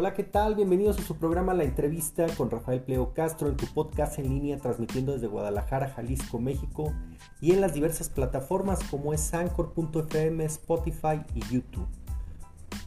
Hola, 0.00 0.14
¿qué 0.14 0.24
tal? 0.24 0.54
Bienvenidos 0.54 0.98
a 0.98 1.02
su 1.02 1.16
programa 1.16 1.52
La 1.52 1.64
Entrevista 1.64 2.26
con 2.38 2.50
Rafael 2.50 2.80
Pleo 2.80 3.12
Castro 3.12 3.48
en 3.48 3.58
tu 3.58 3.66
podcast 3.66 4.18
en 4.18 4.30
línea 4.30 4.56
transmitiendo 4.56 5.12
desde 5.12 5.26
Guadalajara, 5.26 5.90
Jalisco, 5.90 6.40
México 6.40 6.94
y 7.42 7.52
en 7.52 7.60
las 7.60 7.74
diversas 7.74 8.08
plataformas 8.08 8.82
como 8.90 9.12
es 9.12 9.34
Anchor.fm, 9.34 10.42
Spotify 10.46 11.20
y 11.34 11.40
YouTube. 11.52 11.86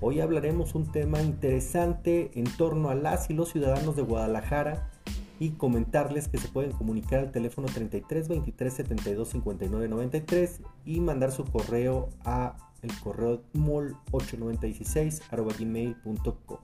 Hoy 0.01 0.21
hablaremos 0.21 0.73
un 0.73 0.91
tema 0.91 1.21
interesante 1.21 2.31
en 2.33 2.45
torno 2.45 2.89
a 2.89 2.95
las 2.95 3.29
y 3.29 3.35
los 3.35 3.51
ciudadanos 3.51 3.95
de 3.95 4.01
Guadalajara 4.01 4.89
y 5.37 5.51
comentarles 5.51 6.27
que 6.27 6.39
se 6.39 6.47
pueden 6.47 6.71
comunicar 6.71 7.19
al 7.19 7.31
teléfono 7.31 7.67
33 7.67 8.27
23 8.27 8.73
72 8.73 9.29
59 9.29 9.87
93 9.87 10.61
y 10.83 10.99
mandar 10.99 11.31
su 11.31 11.45
correo 11.45 12.09
a 12.25 12.55
el 12.81 12.99
correo 12.99 13.43
mol8916 13.53 15.21
gmail.com. 15.59 16.57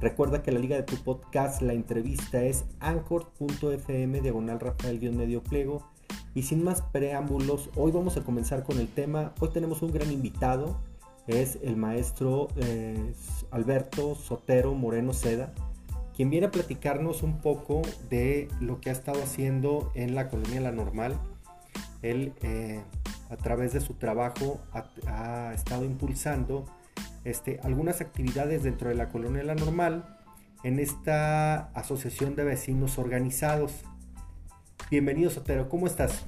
Recuerda 0.00 0.42
que 0.42 0.50
la 0.50 0.58
liga 0.58 0.76
de 0.76 0.82
tu 0.82 0.96
podcast, 0.96 1.60
la 1.60 1.74
entrevista 1.74 2.42
es 2.42 2.64
anchor.fm 2.80 4.20
diagonal 4.22 4.58
Rafael-medio 4.58 5.42
pliego. 5.42 5.90
Y 6.34 6.42
sin 6.42 6.64
más 6.64 6.80
preámbulos, 6.80 7.68
hoy 7.76 7.92
vamos 7.92 8.16
a 8.16 8.24
comenzar 8.24 8.64
con 8.64 8.78
el 8.78 8.88
tema. 8.88 9.34
Hoy 9.40 9.50
tenemos 9.50 9.82
un 9.82 9.92
gran 9.92 10.10
invitado, 10.10 10.80
es 11.26 11.58
el 11.62 11.76
maestro 11.76 12.48
eh, 12.56 13.12
Alberto 13.50 14.14
Sotero 14.14 14.74
Moreno 14.74 15.12
Seda, 15.12 15.52
quien 16.16 16.30
viene 16.30 16.46
a 16.46 16.50
platicarnos 16.50 17.22
un 17.22 17.38
poco 17.38 17.82
de 18.08 18.48
lo 18.58 18.80
que 18.80 18.88
ha 18.88 18.94
estado 18.94 19.22
haciendo 19.22 19.92
en 19.94 20.14
la 20.14 20.30
colonia 20.30 20.62
La 20.62 20.72
Normal. 20.72 21.20
Él, 22.00 22.32
eh, 22.40 22.80
a 23.28 23.36
través 23.36 23.74
de 23.74 23.80
su 23.80 23.92
trabajo, 23.94 24.60
ha 25.06 25.52
estado 25.52 25.84
impulsando 25.84 26.64
este, 27.24 27.60
algunas 27.62 28.00
actividades 28.00 28.62
dentro 28.62 28.88
de 28.88 28.94
la 28.94 29.08
colonia 29.08 29.42
La 29.42 29.54
Normal 29.54 30.16
en 30.62 30.78
esta 30.78 31.70
asociación 31.72 32.36
de 32.36 32.44
vecinos 32.44 32.98
organizados. 32.98 33.72
Bienvenido 34.90 35.30
Sotero, 35.30 35.68
¿cómo 35.68 35.86
estás? 35.86 36.24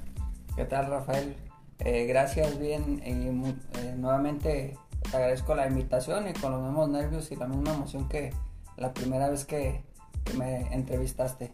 ¿Qué 0.55 0.65
tal 0.65 0.87
Rafael? 0.87 1.35
Eh, 1.79 2.05
gracias, 2.05 2.59
bien, 2.59 3.01
y 3.05 3.09
eh, 3.09 3.95
nuevamente 3.97 4.77
te 5.09 5.17
agradezco 5.17 5.55
la 5.55 5.67
invitación 5.67 6.27
y 6.27 6.33
con 6.33 6.51
los 6.51 6.61
mismos 6.61 6.89
nervios 6.89 7.31
y 7.31 7.35
la 7.35 7.47
misma 7.47 7.73
emoción 7.73 8.07
que 8.07 8.31
la 8.77 8.93
primera 8.93 9.29
vez 9.29 9.45
que, 9.45 9.81
que 10.23 10.33
me 10.33 10.73
entrevistaste. 10.73 11.51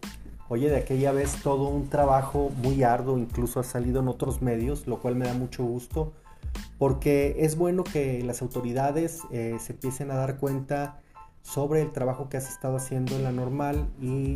Oye, 0.49 0.69
de 0.69 0.77
aquella 0.77 1.11
vez 1.11 1.41
todo 1.41 1.69
un 1.69 1.89
trabajo 1.89 2.51
muy 2.61 2.83
arduo, 2.83 3.17
incluso 3.17 3.59
ha 3.59 3.63
salido 3.63 4.01
en 4.01 4.07
otros 4.07 4.41
medios, 4.41 4.87
lo 4.87 4.99
cual 4.99 5.15
me 5.15 5.25
da 5.25 5.33
mucho 5.33 5.63
gusto 5.63 6.13
porque 6.78 7.36
es 7.39 7.55
bueno 7.55 7.83
que 7.83 8.23
las 8.23 8.42
autoridades 8.42 9.22
eh, 9.31 9.58
se 9.59 9.73
empiecen 9.73 10.11
a 10.11 10.16
dar 10.16 10.38
cuenta 10.38 11.00
sobre 11.42 11.81
el 11.81 11.92
trabajo 11.92 12.30
que 12.30 12.38
has 12.38 12.50
estado 12.50 12.78
haciendo 12.78 13.16
en 13.16 13.23
la 13.23 13.31
normal 13.31 13.89
y 14.02 14.36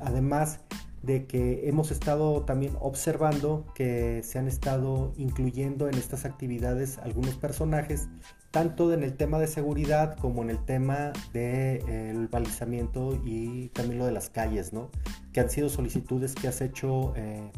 además 0.00 0.60
de 1.02 1.26
que 1.26 1.68
hemos 1.68 1.90
estado 1.90 2.42
también 2.42 2.76
observando 2.80 3.64
que 3.74 4.22
se 4.22 4.38
han 4.38 4.46
estado 4.46 5.12
incluyendo 5.16 5.88
en 5.88 5.94
estas 5.94 6.24
actividades 6.24 6.98
algunos 6.98 7.34
personajes, 7.34 8.08
tanto 8.52 8.92
en 8.92 9.02
el 9.02 9.16
tema 9.16 9.38
de 9.38 9.48
seguridad 9.48 10.16
como 10.18 10.42
en 10.42 10.50
el 10.50 10.64
tema 10.64 11.12
del 11.32 11.84
de, 11.84 12.28
balizamiento 12.30 13.20
y 13.24 13.68
también 13.70 13.98
lo 13.98 14.06
de 14.06 14.12
las 14.12 14.30
calles, 14.30 14.72
¿no? 14.72 14.90
Que 15.32 15.40
han 15.40 15.50
sido 15.50 15.68
solicitudes 15.68 16.34
que 16.34 16.46
has 16.46 16.60
hecho 16.60 17.14
eh, 17.16 17.50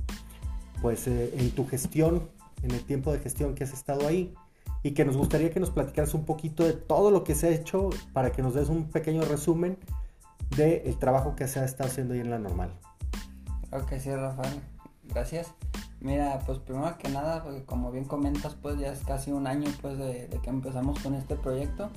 pues 0.80 1.06
eh, 1.06 1.34
en 1.36 1.50
tu 1.50 1.66
gestión 1.66 2.30
en 2.64 2.72
el 2.72 2.84
tiempo 2.84 3.12
de 3.12 3.18
gestión 3.18 3.54
que 3.54 3.64
has 3.64 3.72
estado 3.72 4.06
ahí 4.06 4.34
y 4.82 4.92
que 4.92 5.04
nos 5.04 5.16
gustaría 5.16 5.50
que 5.50 5.60
nos 5.60 5.70
platicaras 5.70 6.14
un 6.14 6.24
poquito 6.24 6.64
de 6.64 6.72
todo 6.72 7.10
lo 7.10 7.24
que 7.24 7.34
se 7.34 7.48
ha 7.48 7.50
hecho 7.50 7.90
para 8.12 8.32
que 8.32 8.42
nos 8.42 8.54
des 8.54 8.68
un 8.68 8.90
pequeño 8.90 9.22
resumen 9.22 9.78
del 10.56 10.98
trabajo 10.98 11.36
que 11.36 11.48
se 11.48 11.60
ha 11.60 11.64
estado 11.64 11.88
haciendo 11.88 12.14
ahí 12.14 12.20
en 12.20 12.30
la 12.30 12.38
normal. 12.38 12.70
Ok, 13.72 13.94
sí, 13.98 14.14
Rafael, 14.14 14.60
gracias. 15.04 15.52
Mira, 16.00 16.38
pues 16.44 16.58
primero 16.58 16.96
que 16.98 17.08
nada, 17.08 17.44
como 17.64 17.90
bien 17.90 18.04
comentas, 18.04 18.54
pues 18.54 18.78
ya 18.78 18.92
es 18.92 19.00
casi 19.04 19.32
un 19.32 19.46
año 19.46 19.70
pues 19.80 19.96
de, 19.96 20.28
que 20.42 20.50
empezamos 20.50 21.00
con 21.00 21.14
este 21.14 21.34
proyecto. 21.34 21.90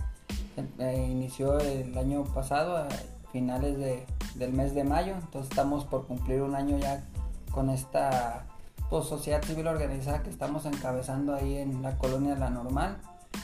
Eh, 0.79 1.07
inició 1.11 1.59
el 1.59 1.95
año 1.97 2.23
pasado, 2.23 2.77
a 2.77 2.88
finales 3.31 3.77
de, 3.77 4.06
del 4.35 4.53
mes 4.53 4.73
de 4.73 4.85
mayo, 4.85 5.13
entonces 5.13 5.51
estamos 5.51 5.83
por 5.85 6.07
cumplir 6.07 6.41
un 6.41 6.56
año 6.56 6.77
ya 6.79 7.03
con 7.51 7.69
esta 7.69 8.47
pues, 8.90 9.06
sociedad 9.06 9.44
civil 9.44 9.68
organizada 9.68 10.24
que 10.24 10.30
estamos 10.30 10.66
encabezando 10.66 11.34
ahí 11.34 11.58
en 11.58 11.81
la 11.81 11.98
colonia 11.98 12.36
La 12.36 12.50
Normal. 12.50 12.98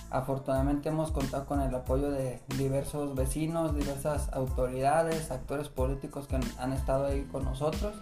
Afortunadamente 0.10 0.90
hemos 0.90 1.12
contado 1.12 1.46
con 1.46 1.60
el 1.60 1.74
apoyo 1.74 2.10
de 2.12 2.42
diversos 2.58 3.16
vecinos, 3.16 3.76
diversas 3.76 4.32
autoridades, 4.34 5.32
actores 5.32 5.70
políticos 5.70 6.28
que 6.28 6.40
han, 6.58 6.74
estado 6.74 7.06
ahí 7.06 7.24
con 7.32 7.44
nosotros 7.44 7.94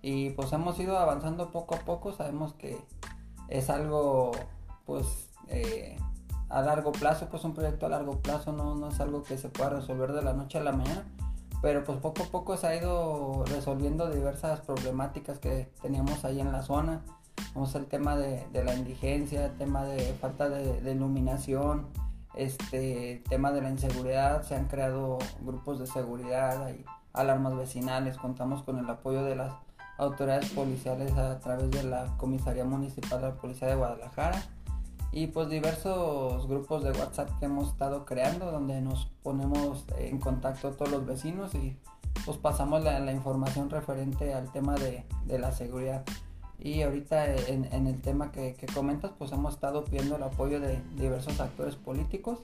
y 0.00 0.30
pues 0.30 0.52
hemos 0.52 0.78
ido 0.78 0.98
avanzando 0.98 1.50
poco 1.50 1.74
a 1.74 1.78
poco. 1.78 2.12
Sabemos 2.12 2.54
que 2.54 2.78
es 3.48 3.70
algo 3.70 4.32
pues 4.84 5.06
eh, 5.48 5.96
a 6.48 6.62
largo 6.62 6.92
plazo, 6.92 7.28
pues 7.30 7.44
un 7.44 7.54
proyecto 7.54 7.86
a 7.86 7.90
largo 7.90 8.18
plazo, 8.18 8.52
no, 8.52 8.74
no 8.74 8.88
es 8.88 9.00
algo 9.00 9.22
que 9.22 9.38
se 9.38 9.48
pueda 9.48 9.70
resolver 9.70 10.12
de 10.12 10.22
la 10.22 10.32
noche 10.32 10.58
a 10.58 10.62
la 10.62 10.72
mañana 10.72 11.04
pero 11.62 11.84
pues 11.84 11.98
poco 11.98 12.24
a 12.24 12.26
poco 12.26 12.56
se 12.56 12.66
ha 12.66 12.76
ido 12.76 13.44
resolviendo 13.46 14.10
diversas 14.10 14.60
problemáticas 14.60 15.38
que 15.38 15.70
teníamos 15.80 16.24
ahí 16.24 16.40
en 16.40 16.50
la 16.50 16.62
zona. 16.62 17.02
Vamos 17.54 17.74
el 17.76 17.86
tema 17.86 18.16
de, 18.16 18.44
la 18.52 18.74
indigencia, 18.74 19.46
el 19.46 19.56
tema 19.56 19.84
de 19.84 20.12
falta 20.20 20.48
de, 20.48 20.90
iluminación, 20.90 21.86
este 22.34 23.22
tema 23.28 23.52
de 23.52 23.62
la 23.62 23.70
inseguridad, 23.70 24.42
se 24.42 24.56
han 24.56 24.66
creado 24.66 25.18
grupos 25.40 25.78
de 25.78 25.86
seguridad, 25.86 26.64
hay 26.64 26.84
alarmas 27.12 27.56
vecinales, 27.56 28.16
contamos 28.16 28.64
con 28.64 28.78
el 28.78 28.90
apoyo 28.90 29.22
de 29.22 29.36
las 29.36 29.54
autoridades 29.98 30.50
policiales 30.50 31.12
a 31.12 31.38
través 31.38 31.70
de 31.70 31.84
la 31.84 32.16
Comisaría 32.16 32.64
Municipal 32.64 33.20
de 33.20 33.28
la 33.28 33.34
Policía 33.34 33.68
de 33.68 33.76
Guadalajara 33.76 34.42
y 35.12 35.26
pues 35.26 35.50
diversos 35.50 36.48
grupos 36.48 36.82
de 36.82 36.90
WhatsApp 36.90 37.38
que 37.38 37.44
hemos 37.44 37.68
estado 37.68 38.06
creando 38.06 38.50
donde 38.50 38.80
nos 38.80 39.06
ponemos 39.22 39.84
en 39.98 40.18
contacto 40.18 40.70
todos 40.70 40.90
los 40.90 41.06
vecinos 41.06 41.54
y 41.54 41.76
pues 42.24 42.38
pasamos 42.38 42.82
la, 42.82 43.12
información 43.12 43.68
referente 43.68 44.32
al 44.32 44.50
tema 44.52 44.74
de, 44.74 45.04
la 45.38 45.52
seguridad. 45.52 46.02
Y 46.58 46.82
ahorita 46.82 47.34
en, 47.34 47.86
el 47.86 48.00
tema 48.00 48.32
que, 48.32 48.56
comentas 48.72 49.10
pues 49.18 49.32
hemos 49.32 49.54
estado 49.54 49.84
pidiendo 49.84 50.16
el 50.16 50.22
apoyo 50.22 50.60
de 50.60 50.80
diversos 50.96 51.40
actores 51.40 51.74
políticos. 51.76 52.40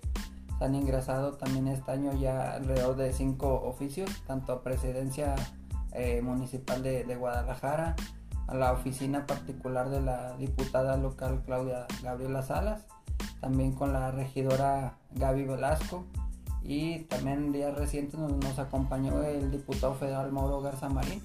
Se 0.59 0.65
han 0.65 0.75
ingresado 0.75 1.35
también 1.35 1.69
este 1.69 1.91
año 1.93 2.13
ya 2.21 2.55
alrededor 2.55 2.97
de 2.97 3.13
cinco 3.13 3.63
oficios, 3.65 4.11
tanto 4.27 4.53
a 4.53 4.63
Presidencia 4.63 5.37
eh, 5.93 6.21
Municipal 6.21 6.83
de, 6.83 7.05
de 7.05 7.17
Guadalajara, 7.17 7.95
a 8.49 8.55
la 8.55 8.73
oficina 8.73 9.27
particular 9.27 9.91
de 9.91 10.01
la 10.01 10.37
diputada 10.37 10.97
local 10.97 11.43
Claudia 11.45 11.87
Gabriela 12.03 12.43
Salas, 12.43 12.87
también 13.41 13.73
con 13.73 13.93
la 13.93 14.11
regidora 14.11 14.95
Gaby 15.13 15.45
Velasco 15.45 16.05
y 16.63 17.01
también 17.05 17.47
en 17.47 17.53
días 17.53 17.77
recientes 17.77 18.19
nos, 18.19 18.59
acompañó 18.59 19.23
el 19.23 19.51
diputado 19.51 19.95
federal 19.95 20.33
Mauro 20.33 20.61
Garza 20.61 20.89
Marín 20.89 21.23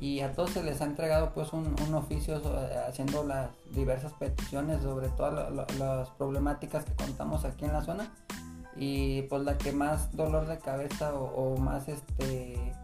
y 0.00 0.20
a 0.20 0.32
todos 0.32 0.50
se 0.50 0.62
les 0.62 0.80
ha 0.80 0.84
entregado 0.84 1.32
pues 1.34 1.52
un, 1.52 1.76
oficio 1.94 2.40
haciendo 2.88 3.24
las 3.24 3.50
diversas 3.72 4.12
peticiones 4.14 4.82
sobre 4.82 5.08
todas 5.10 5.52
las 5.78 6.08
problemáticas 6.10 6.84
que 6.84 6.94
contamos 6.94 7.44
aquí 7.44 7.64
en 7.64 7.72
la 7.72 7.82
zona 7.82 8.12
y 8.76 9.22
pues 9.22 9.42
la 9.42 9.58
que 9.58 9.72
más 9.72 10.16
dolor 10.16 10.46
de 10.46 10.58
cabeza 10.58 11.14
o, 11.14 11.24
o 11.26 11.56
más 11.58 11.88
este 11.88 12.74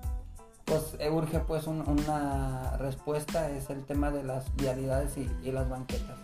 pues 0.68 0.96
eh, 0.98 1.10
urge 1.10 1.40
pues 1.40 1.66
una 1.66 2.76
respuesta 2.76 3.50
es 3.50 3.70
el 3.70 3.84
tema 3.84 4.10
de 4.10 4.22
las 4.22 4.54
vialidades 4.56 5.16
y, 5.16 5.50
las 5.50 5.68
banquetas. 5.68 6.18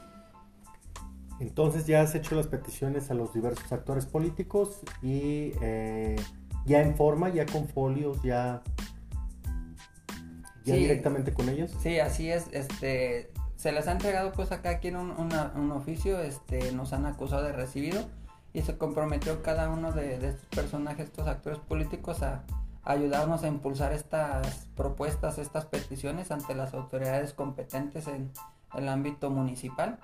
Entonces 1.40 1.86
ya 1.86 2.02
has 2.02 2.14
hecho 2.14 2.36
las 2.36 2.46
peticiones 2.46 3.10
a 3.10 3.14
los 3.14 3.32
diversos 3.32 3.72
actores 3.72 4.06
políticos 4.06 4.80
y 5.02 5.52
eh, 5.62 6.16
ya 6.66 6.82
en 6.82 6.94
forma, 6.94 7.30
ya 7.30 7.46
con 7.46 7.66
folios, 7.66 8.22
ya, 8.22 8.62
ya 10.64 10.74
directamente 10.74 11.32
con 11.32 11.48
ellos. 11.48 11.74
Sí, 11.80 11.98
así 11.98 12.30
es. 12.30 12.46
Este, 12.52 13.32
se 13.56 13.72
les 13.72 13.88
ha 13.88 13.92
entregado 13.92 14.32
pues 14.32 14.52
acá 14.52 14.70
aquí 14.70 14.88
en 14.88 14.96
un, 14.96 15.72
oficio, 15.72 16.20
este, 16.20 16.70
nos 16.72 16.92
han 16.92 17.06
acusado 17.06 17.42
de 17.42 17.52
recibido 17.52 18.04
y 18.52 18.62
se 18.62 18.76
comprometió 18.76 19.42
cada 19.42 19.70
uno 19.70 19.90
de 19.90 20.14
estos 20.14 20.46
personajes, 20.54 21.06
estos 21.06 21.26
actores 21.26 21.58
políticos 21.58 22.22
a 22.22 22.44
ayudarnos 22.84 23.42
a 23.42 23.48
impulsar 23.48 23.92
estas 23.92 24.66
propuestas, 24.76 25.38
estas 25.38 25.66
peticiones 25.66 26.30
ante 26.30 26.54
las 26.54 26.74
autoridades 26.74 27.32
competentes 27.32 28.06
en 28.08 28.30
el 28.74 28.88
ámbito 28.88 29.30
municipal. 29.30 29.98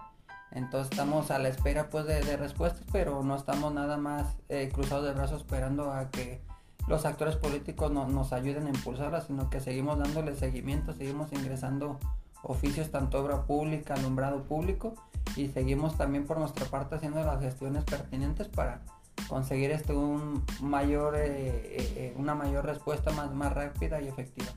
Entonces 0.53 0.91
estamos 0.91 1.31
a 1.31 1.39
la 1.39 1.49
espera 1.49 1.91
pues 1.91 2.07
de, 2.07 2.37
respuestas, 2.37 2.85
pero 2.91 3.23
no 3.23 3.37
estamos 3.37 3.73
nada 3.73 3.97
más 3.97 4.37
eh, 4.49 4.71
cruzados 4.73 5.05
de 5.05 5.13
brazos 5.13 5.43
esperando 5.43 5.93
a 5.93 6.11
que 6.11 6.41
los 6.89 7.05
actores 7.05 7.37
políticos 7.37 7.93
nos 7.93 8.33
ayuden 8.33 8.67
a 8.67 8.71
impulsarlas, 8.71 9.27
sino 9.27 9.49
que 9.49 9.61
seguimos 9.61 9.99
dándole 9.99 10.35
seguimiento, 10.35 10.93
seguimos 10.93 11.33
ingresando 11.33 12.01
oficios 12.43 12.91
tanto 12.91 13.23
obra 13.23 13.45
pública, 13.45 13.95
alumbrado 13.95 14.43
público 14.43 14.95
y 15.37 15.49
seguimos 15.49 15.97
también 15.97 16.27
por 16.27 16.39
nuestra 16.39 16.67
parte 16.67 16.97
haciendo 16.97 17.23
las 17.23 17.41
gestiones 17.41 17.85
pertinentes 17.85 18.49
para 18.49 18.81
conseguir 19.29 19.71
este 19.71 19.95
un 19.95 20.45
mayor 20.61 21.15
eh, 21.17 21.27
eh, 21.29 21.93
eh, 21.97 22.15
una 22.17 22.35
mayor 22.35 22.67
respuesta 22.67 23.11
más, 23.13 23.33
más 23.33 23.53
rápida 23.53 24.01
y 24.01 24.09
efectiva. 24.09 24.49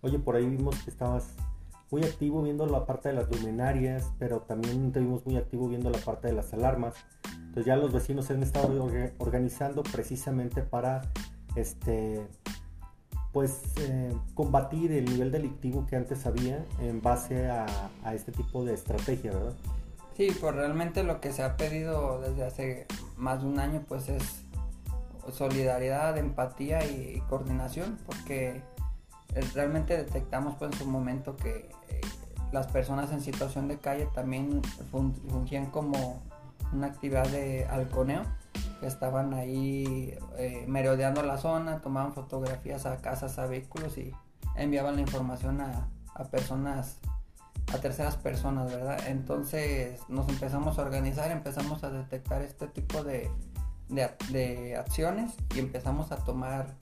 Oye, 0.00 0.18
por 0.18 0.36
ahí 0.36 0.48
vimos 0.48 0.76
que 0.82 0.90
estabas 0.90 1.34
muy 1.90 2.02
activo 2.04 2.42
viendo 2.42 2.66
la 2.66 2.86
parte 2.86 3.10
de 3.10 3.14
las 3.16 3.30
luminarias, 3.30 4.10
pero 4.18 4.40
también 4.40 4.90
te 4.92 5.00
vimos 5.00 5.24
muy 5.26 5.36
activo 5.36 5.68
viendo 5.68 5.90
la 5.90 5.98
parte 5.98 6.28
de 6.28 6.34
las 6.34 6.52
alarmas. 6.54 6.94
Entonces 7.36 7.66
ya 7.66 7.76
los 7.76 7.92
vecinos 7.92 8.24
se 8.24 8.32
han 8.32 8.42
estado 8.42 8.90
organizando 9.18 9.82
precisamente 9.82 10.62
para 10.62 11.02
este 11.54 12.26
pues 13.32 13.62
combatir 14.34 14.92
el 14.92 15.06
nivel 15.06 15.30
delictivo 15.30 15.86
que 15.86 15.96
antes 15.96 16.26
había 16.26 16.64
en 16.80 17.00
base 17.00 17.48
a, 17.48 17.66
a 18.04 18.14
este 18.14 18.30
tipo 18.30 18.62
de 18.64 18.74
estrategia, 18.74 19.32
¿verdad? 19.32 19.54
Sí, 20.16 20.28
pues 20.40 20.54
realmente 20.54 21.02
lo 21.02 21.20
que 21.20 21.32
se 21.32 21.42
ha 21.42 21.56
pedido 21.56 22.20
desde 22.20 22.44
hace 22.44 22.86
más 23.16 23.40
de 23.40 23.48
un 23.48 23.58
año 23.58 23.82
pues 23.88 24.08
es 24.08 24.44
solidaridad, 25.32 26.18
empatía 26.18 26.84
y, 26.84 27.22
coordinación 27.28 27.98
porque 28.04 28.62
realmente 29.54 29.96
detectamos 29.96 30.56
pues 30.56 30.72
en 30.72 30.78
su 30.78 30.86
momento 30.86 31.36
que 31.36 31.70
eh, 31.88 32.00
las 32.50 32.66
personas 32.66 33.10
en 33.12 33.22
situación 33.22 33.68
de 33.68 33.78
calle 33.78 34.06
también 34.14 34.60
fungían 34.90 35.66
como 35.66 36.22
una 36.72 36.88
actividad 36.88 37.26
de 37.28 37.66
halconeo 37.66 38.24
estaban 38.82 39.32
ahí 39.32 40.18
eh, 40.36 40.64
merodeando 40.66 41.22
la 41.22 41.38
zona, 41.38 41.80
tomaban 41.80 42.12
fotografías 42.12 42.84
a 42.84 42.98
casas, 42.98 43.38
a 43.38 43.46
vehículos 43.46 43.96
y 43.96 44.12
enviaban 44.56 44.96
la 44.96 45.00
información 45.00 45.60
a 45.60 45.88
personas 46.30 46.98
a 47.72 47.78
terceras 47.80 48.16
personas, 48.16 48.70
¿verdad? 48.70 48.98
Entonces 49.08 50.00
nos 50.08 50.28
empezamos 50.28 50.78
a 50.78 50.82
organizar, 50.82 51.30
empezamos 51.30 51.82
a 51.84 51.90
detectar 51.90 52.42
este 52.42 52.66
tipo 52.68 53.02
de, 53.02 53.30
de, 53.88 54.76
acciones 54.76 55.32
y 55.54 55.60
empezamos 55.60 56.12
a 56.12 56.16
tomar 56.16 56.74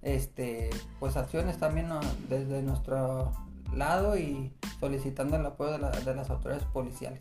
este 0.00 0.70
pues 0.98 1.16
acciones 1.16 1.58
también 1.58 1.88
desde 2.28 2.62
nuestro 2.62 3.32
lado 3.74 4.16
y 4.18 4.52
solicitando 4.80 5.36
el 5.36 5.46
apoyo 5.46 5.78
de, 5.78 6.00
de, 6.00 6.14
las 6.14 6.30
autoridades 6.30 6.64
policiales. 6.66 7.20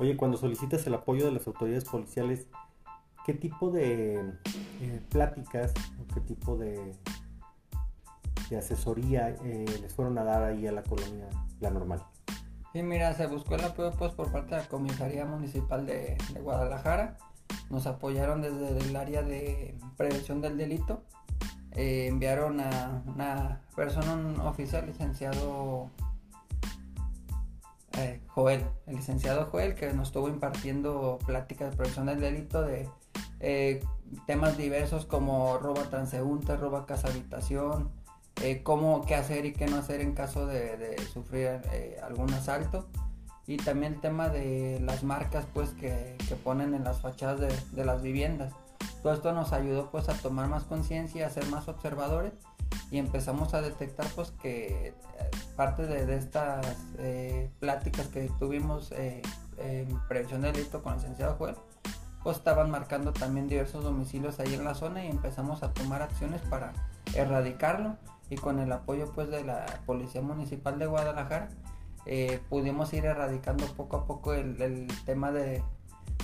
Oye, 0.00 0.16
cuando 0.16 0.36
solicitas 0.36 0.86
el 0.86 0.94
apoyo 0.94 1.26
de 1.26 1.32
las 1.32 1.46
autoridades 1.46 1.84
policiales, 1.84 2.46
¿qué 3.24 3.34
tipo 3.34 3.70
de 3.70 4.32
eh, 4.80 5.00
pláticas 5.10 5.72
o 6.00 6.14
qué 6.14 6.20
tipo 6.20 6.56
de, 6.56 6.94
de 8.50 8.56
asesoría 8.56 9.28
eh, 9.44 9.64
les 9.80 9.94
fueron 9.94 10.18
a 10.18 10.24
dar 10.24 10.42
ahí 10.42 10.66
a 10.66 10.72
la 10.72 10.82
colonia 10.82 11.28
La 11.60 11.70
Normal? 11.70 12.02
Sí, 12.72 12.82
mira, 12.82 13.12
se 13.12 13.26
buscó 13.26 13.54
el 13.56 13.64
apoyo 13.64 13.90
pues, 13.92 14.12
por 14.12 14.32
parte 14.32 14.54
de 14.54 14.62
la 14.62 14.68
Comisaría 14.68 15.26
Municipal 15.26 15.84
de, 15.84 16.16
Guadalajara. 16.40 17.18
Nos 17.68 17.86
apoyaron 17.86 18.40
desde 18.40 18.78
el 18.78 18.96
área 18.96 19.22
de 19.22 19.76
prevención 19.96 20.40
del 20.40 20.56
delito. 20.56 21.02
Eh, 21.72 22.06
enviaron 22.08 22.60
a 22.60 23.02
una 23.06 23.60
persona, 23.76 24.14
un 24.14 24.40
oficial, 24.40 24.86
licenciado 24.86 25.90
eh, 27.98 28.22
Joel, 28.28 28.64
el 28.86 28.96
licenciado 28.96 29.46
Joel, 29.46 29.74
que 29.74 29.92
nos 29.92 30.08
estuvo 30.08 30.28
impartiendo 30.28 31.18
pláticas 31.26 31.70
de 31.70 31.76
prevención 31.76 32.06
del 32.06 32.20
delito 32.20 32.62
de 32.62 32.88
eh, 33.40 33.80
temas 34.26 34.56
diversos 34.56 35.04
como 35.04 35.58
robo 35.58 35.82
transeúnte, 35.82 36.56
robo 36.56 36.86
casa 36.86 37.08
habitación, 37.08 37.90
eh, 38.40 38.62
cómo, 38.62 39.04
qué 39.04 39.14
hacer 39.14 39.44
y 39.44 39.52
qué 39.52 39.66
no 39.66 39.76
hacer 39.76 40.00
en 40.00 40.14
caso 40.14 40.46
de, 40.46 40.96
sufrir 41.12 41.60
eh, 41.72 41.98
algún 42.02 42.32
asalto. 42.32 42.88
Y 43.46 43.56
también 43.56 43.94
el 43.94 44.00
tema 44.00 44.28
de 44.28 44.80
las 44.80 45.02
marcas 45.02 45.46
pues 45.52 45.70
que, 45.70 46.16
ponen 46.44 46.74
en 46.74 46.84
las 46.84 47.00
fachadas 47.00 47.40
de, 47.40 47.84
las 47.84 48.02
viviendas. 48.02 48.52
Todo 49.02 49.12
esto 49.12 49.32
nos 49.32 49.52
ayudó 49.52 49.90
pues 49.90 50.08
a 50.08 50.14
tomar 50.14 50.48
más 50.48 50.64
conciencia, 50.64 51.26
a 51.26 51.30
ser 51.30 51.46
más 51.46 51.68
observadores 51.68 52.32
y 52.90 52.98
empezamos 52.98 53.52
a 53.52 53.60
detectar 53.60 54.06
pues 54.14 54.30
que 54.30 54.88
eh, 54.88 54.94
parte 55.56 55.86
de, 55.86 56.16
estas 56.16 56.64
pláticas 57.58 58.06
que 58.06 58.30
tuvimos 58.38 58.92
en 58.92 59.98
prevención 60.08 60.42
de 60.42 60.52
delito 60.52 60.82
con 60.82 60.94
el 60.94 61.00
licenciado 61.00 61.34
juez 61.34 61.56
pues 62.22 62.36
estaban 62.36 62.70
marcando 62.70 63.12
también 63.12 63.48
diversos 63.48 63.82
domicilios 63.82 64.38
ahí 64.40 64.54
en 64.54 64.64
la 64.64 64.74
zona 64.74 65.04
y 65.04 65.08
empezamos 65.08 65.62
a 65.62 65.72
tomar 65.72 66.02
acciones 66.02 66.40
para 66.42 66.72
erradicarlo 67.14 67.96
y 68.32 68.36
con 68.36 68.58
el 68.60 68.72
apoyo 68.72 69.12
pues 69.12 69.28
de 69.28 69.44
la 69.44 69.66
Policía 69.84 70.22
Municipal 70.22 70.78
de 70.78 70.86
Guadalajara 70.86 71.50
eh, 72.06 72.40
pudimos 72.48 72.90
ir 72.94 73.04
erradicando 73.04 73.66
poco 73.66 73.98
a 73.98 74.06
poco 74.06 74.32
el, 74.32 74.88
tema 75.04 75.32
de, 75.32 75.62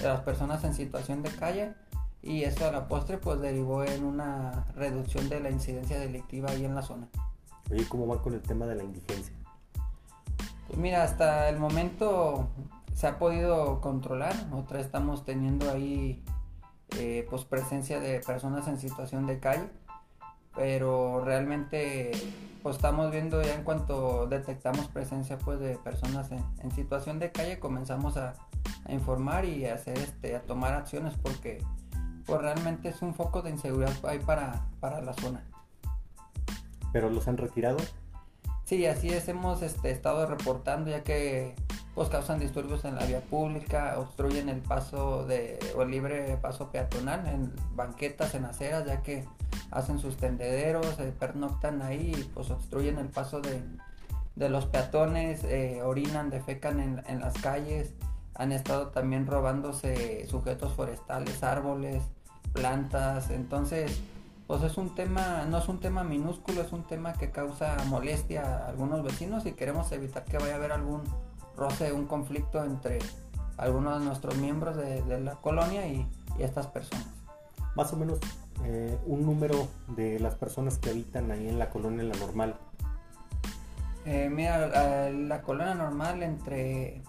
las 0.03 0.23
personas 0.23 0.65
en 0.65 0.73
situación 0.73 1.23
de 1.23 1.29
calle 1.29 1.75
y 2.23 2.45
eso 2.45 2.67
a 2.67 2.73
la 2.73 2.89
postre 2.89 3.19
pues 3.19 3.41
derivó 3.41 3.85
en 3.85 4.05
una 4.05 4.65
reducción 4.75 5.29
de 5.29 5.41
la 5.41 5.51
incidencia 5.51 6.01
delictiva 6.01 6.51
ahí 6.51 6.65
en 6.65 6.75
la 6.75 6.81
zona. 6.81 7.09
Oye, 7.71 7.87
¿cómo 7.87 8.07
va 8.07 8.23
con 8.23 8.33
el 8.33 8.41
tema 8.41 8.65
de 8.65 8.77
la 8.77 8.85
indigencia? 8.85 9.35
Pues 10.67 10.79
mira, 10.79 11.05
hasta 11.05 11.51
el 11.51 11.59
momento 11.59 12.49
se 12.95 13.07
ha 13.07 13.19
podido 13.19 13.83
controlar, 13.83 14.35
otra 14.55 14.81
estamos 14.81 15.27
teniendo 15.27 15.71
ahí 15.71 16.25
eh, 16.97 17.27
pues 17.29 17.45
presencia 17.45 18.01
de 18.01 18.21
personas 18.21 18.67
en 18.67 18.79
situación 18.79 19.27
de 19.27 19.41
calle 19.41 19.69
pero 20.59 21.23
realmente 21.25 22.11
pues 22.65 22.75
estamos 22.75 23.13
viendo 23.13 23.41
ya 23.41 23.55
en 23.55 23.63
cuanto 23.63 24.27
detectamos 24.27 24.89
presencia 24.89 25.39
pues 25.39 25.61
de 25.61 25.77
personas 25.77 26.33
en, 26.33 26.73
situación 26.73 27.21
de 27.21 27.31
calle 27.31 27.61
comenzamos 27.61 28.17
a, 28.17 28.35
informar 28.89 29.45
y 29.45 29.67
a 29.67 29.75
hacer 29.75 29.97
este 29.99 30.35
a 30.35 30.43
tomar 30.43 30.75
acciones 30.75 31.15
porque 31.23 31.63
pues 32.27 32.41
realmente 32.41 32.89
es 32.89 33.01
un 33.03 33.15
foco 33.15 33.41
de 33.41 33.51
inseguridad 33.51 33.95
ahí 34.03 34.19
para, 34.19 34.67
para 34.81 35.01
la 35.01 35.13
zona. 35.15 35.45
Pero 36.93 37.09
los 37.09 37.29
han 37.29 37.37
retirado 37.37 37.79
sí 38.65 38.85
así 38.87 39.11
es 39.11 39.29
hemos 39.29 39.63
este, 39.63 39.93
estado 39.93 40.27
reportando 40.27 40.91
ya 40.91 41.05
que 41.05 41.55
pues 41.95 42.09
causan 42.09 42.41
disturbios 42.41 42.85
en 42.85 42.97
la 42.97 43.07
vía 43.07 43.21
pública 43.21 43.95
obstruyen 43.99 44.49
el 44.49 44.61
paso 44.61 45.25
de 45.25 45.61
o 45.77 45.83
el 45.83 45.91
libre 45.93 46.37
paso 46.43 46.73
peatonal 46.73 47.27
en 47.29 47.53
banquetas 47.77 48.35
en 48.35 48.45
aceras 48.45 48.85
ya 48.87 49.03
que 49.03 49.25
hacen 49.71 49.99
sus 49.99 50.17
tendederos, 50.17 50.87
se 50.97 51.13
pernoctan 51.13 51.83
ahí 51.83 52.31
pues 52.35 52.51
obstruyen 52.51 52.99
el 52.99 53.09
paso 53.09 53.41
de, 53.41 53.63
los 54.49 54.67
peatones, 54.67 55.43
eh, 55.45 55.83
orinan, 55.83 56.31
defecan 56.31 56.81
en, 56.81 57.03
en, 57.07 57.21
las 57.21 57.35
calles, 57.35 57.93
han 58.35 58.53
estado 58.53 58.89
también 58.89 59.27
robándose 59.27 60.27
sujetos 60.29 60.73
forestales, 60.75 61.43
árboles, 61.43 62.03
plantas, 62.53 63.31
entonces 63.31 64.01
pues 64.47 64.63
es 64.63 64.79
un 64.79 64.95
tema, 64.95 65.45
no 65.47 65.59
es 65.59 65.69
un 65.69 65.79
tema 65.79 66.05
minúsculo, 66.05 66.63
es 66.63 66.73
un 66.73 66.83
tema 66.83 67.13
que 67.13 67.31
causa 67.31 67.77
molestia 67.87 68.43
a 68.43 68.69
algunos 68.69 69.03
vecinos 69.03 69.45
y 69.45 69.53
queremos 69.53 69.93
evitar 69.93 70.25
que 70.25 70.39
vaya 70.39 70.55
a 70.55 70.57
haber 70.57 70.73
algún 70.73 71.03
roce, 71.55 71.93
un 71.93 72.07
conflicto 72.07 72.65
entre 72.65 72.99
algunos 73.59 73.99
de 73.99 74.07
nuestros 74.07 74.37
miembros 74.37 74.77
de, 74.77 75.21
la 75.21 75.35
colonia 75.35 75.87
y, 75.87 76.09
y 76.39 76.43
estas 76.43 76.67
personas. 76.69 77.07
Más 77.77 77.93
o 77.93 77.97
menos 77.97 78.21
eh, 78.65 78.99
un 79.07 79.25
número 79.25 79.69
de 79.89 80.19
las 80.21 80.35
personas 80.35 80.79
que 80.79 80.91
habitan 80.91 81.31
ahí 81.31 81.49
en 81.49 81.59
la 81.59 81.71
colonia 81.71 82.05
La 82.05 82.17
Normal? 82.17 82.57
Eh, 84.05 84.31
mira, 84.31 85.11
la, 85.11 85.43
colonia 85.43 85.75
normal 85.75 86.23
entre 86.23 87.03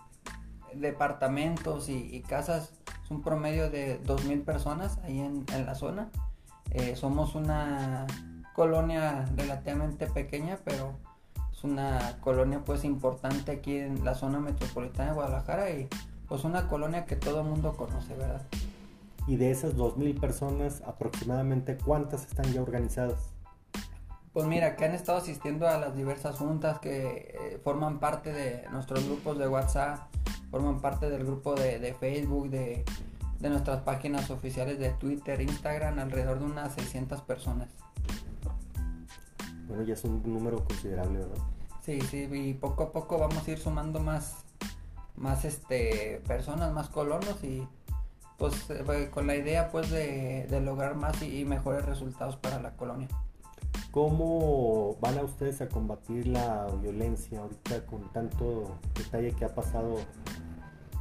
departamentos 0.73 1.87
y, 1.87 2.21
casas 2.27 2.73
es 3.03 3.11
un 3.11 3.21
promedio 3.21 3.69
de 3.69 4.03
2.000 4.03 4.43
personas 4.43 4.99
ahí 5.03 5.19
en, 5.19 5.45
la 5.65 5.75
zona. 5.75 6.09
Eh, 6.71 6.95
somos 6.95 7.35
una 7.35 8.05
colonia 8.53 9.25
relativamente 9.37 10.07
pequeña, 10.07 10.59
pero 10.65 10.93
es 11.53 11.63
una 11.63 12.17
colonia 12.19 12.63
pues 12.65 12.83
importante 12.83 13.51
aquí 13.53 13.77
en 13.77 14.03
la 14.03 14.13
zona 14.13 14.39
metropolitana 14.39 15.11
de 15.11 15.15
Guadalajara 15.15 15.71
y 15.71 15.87
pues 16.27 16.43
una 16.43 16.67
colonia 16.67 17.05
que 17.05 17.15
todo 17.15 17.41
el 17.41 17.47
mundo 17.47 17.77
conoce, 17.77 18.13
¿verdad? 18.15 18.41
Y 19.29 19.35
de 19.35 19.51
esas 19.51 19.75
2.000 19.75 20.19
personas, 20.19 20.81
aproximadamente 20.87 21.77
cuántas 21.77 22.25
están 22.25 22.51
ya 22.51 22.63
organizadas? 22.63 23.29
Pues 24.33 24.47
mira, 24.47 24.75
que 24.75 24.85
han 24.85 24.95
estado 24.95 25.19
asistiendo 25.19 25.67
a 25.67 25.77
las 25.77 25.95
diversas 25.95 26.35
juntas 26.35 26.79
que 26.79 27.35
eh, 27.39 27.61
forman 27.63 27.99
parte 27.99 28.33
de 28.33 28.67
nuestros 28.71 29.05
grupos 29.05 29.37
de 29.37 29.47
WhatsApp, 29.47 29.99
forman 30.49 30.81
parte 30.81 31.11
del 31.11 31.25
grupo 31.25 31.53
de, 31.53 31.95
Facebook, 31.99 32.49
de, 32.49 32.83
nuestras 33.39 33.81
páginas 33.81 34.31
oficiales 34.31 34.79
de 34.79 34.89
Twitter, 34.93 35.39
Instagram, 35.41 35.99
alrededor 35.99 36.39
de 36.39 36.45
unas 36.45 36.73
600 36.73 37.21
personas. 37.21 37.69
Bueno, 39.67 39.83
ya 39.83 39.93
es 39.93 40.03
un 40.05 40.23
número 40.23 40.65
considerable, 40.65 41.19
¿verdad? 41.19 41.43
Sí, 41.83 42.01
sí, 42.01 42.27
y 42.31 42.55
poco 42.55 42.81
a 42.81 42.91
poco 42.91 43.19
vamos 43.19 43.47
a 43.47 43.51
ir 43.51 43.59
sumando 43.59 43.99
más, 43.99 44.43
más 45.15 45.45
este, 45.45 46.19
personas, 46.25 46.73
más 46.73 46.89
colonos 46.89 47.43
y 47.43 47.67
pues 48.39 48.69
eh, 48.69 49.09
con 49.11 49.27
la 49.27 49.35
idea 49.35 49.69
pues 49.69 49.91
de, 49.91 50.47
lograr 50.63 50.95
más 50.95 51.21
y, 51.21 51.45
mejores 51.45 51.85
resultados 51.85 52.37
para 52.37 52.59
la 52.59 52.71
colonia. 52.71 53.07
¿Cómo 53.91 54.97
van 55.01 55.17
a 55.17 55.23
ustedes 55.23 55.61
a 55.61 55.67
combatir 55.67 56.27
la 56.27 56.67
violencia 56.81 57.41
ahorita 57.41 57.85
con 57.85 58.11
tanto 58.13 58.77
detalle 58.95 59.33
que 59.33 59.45
ha 59.45 59.53
pasado 59.53 59.97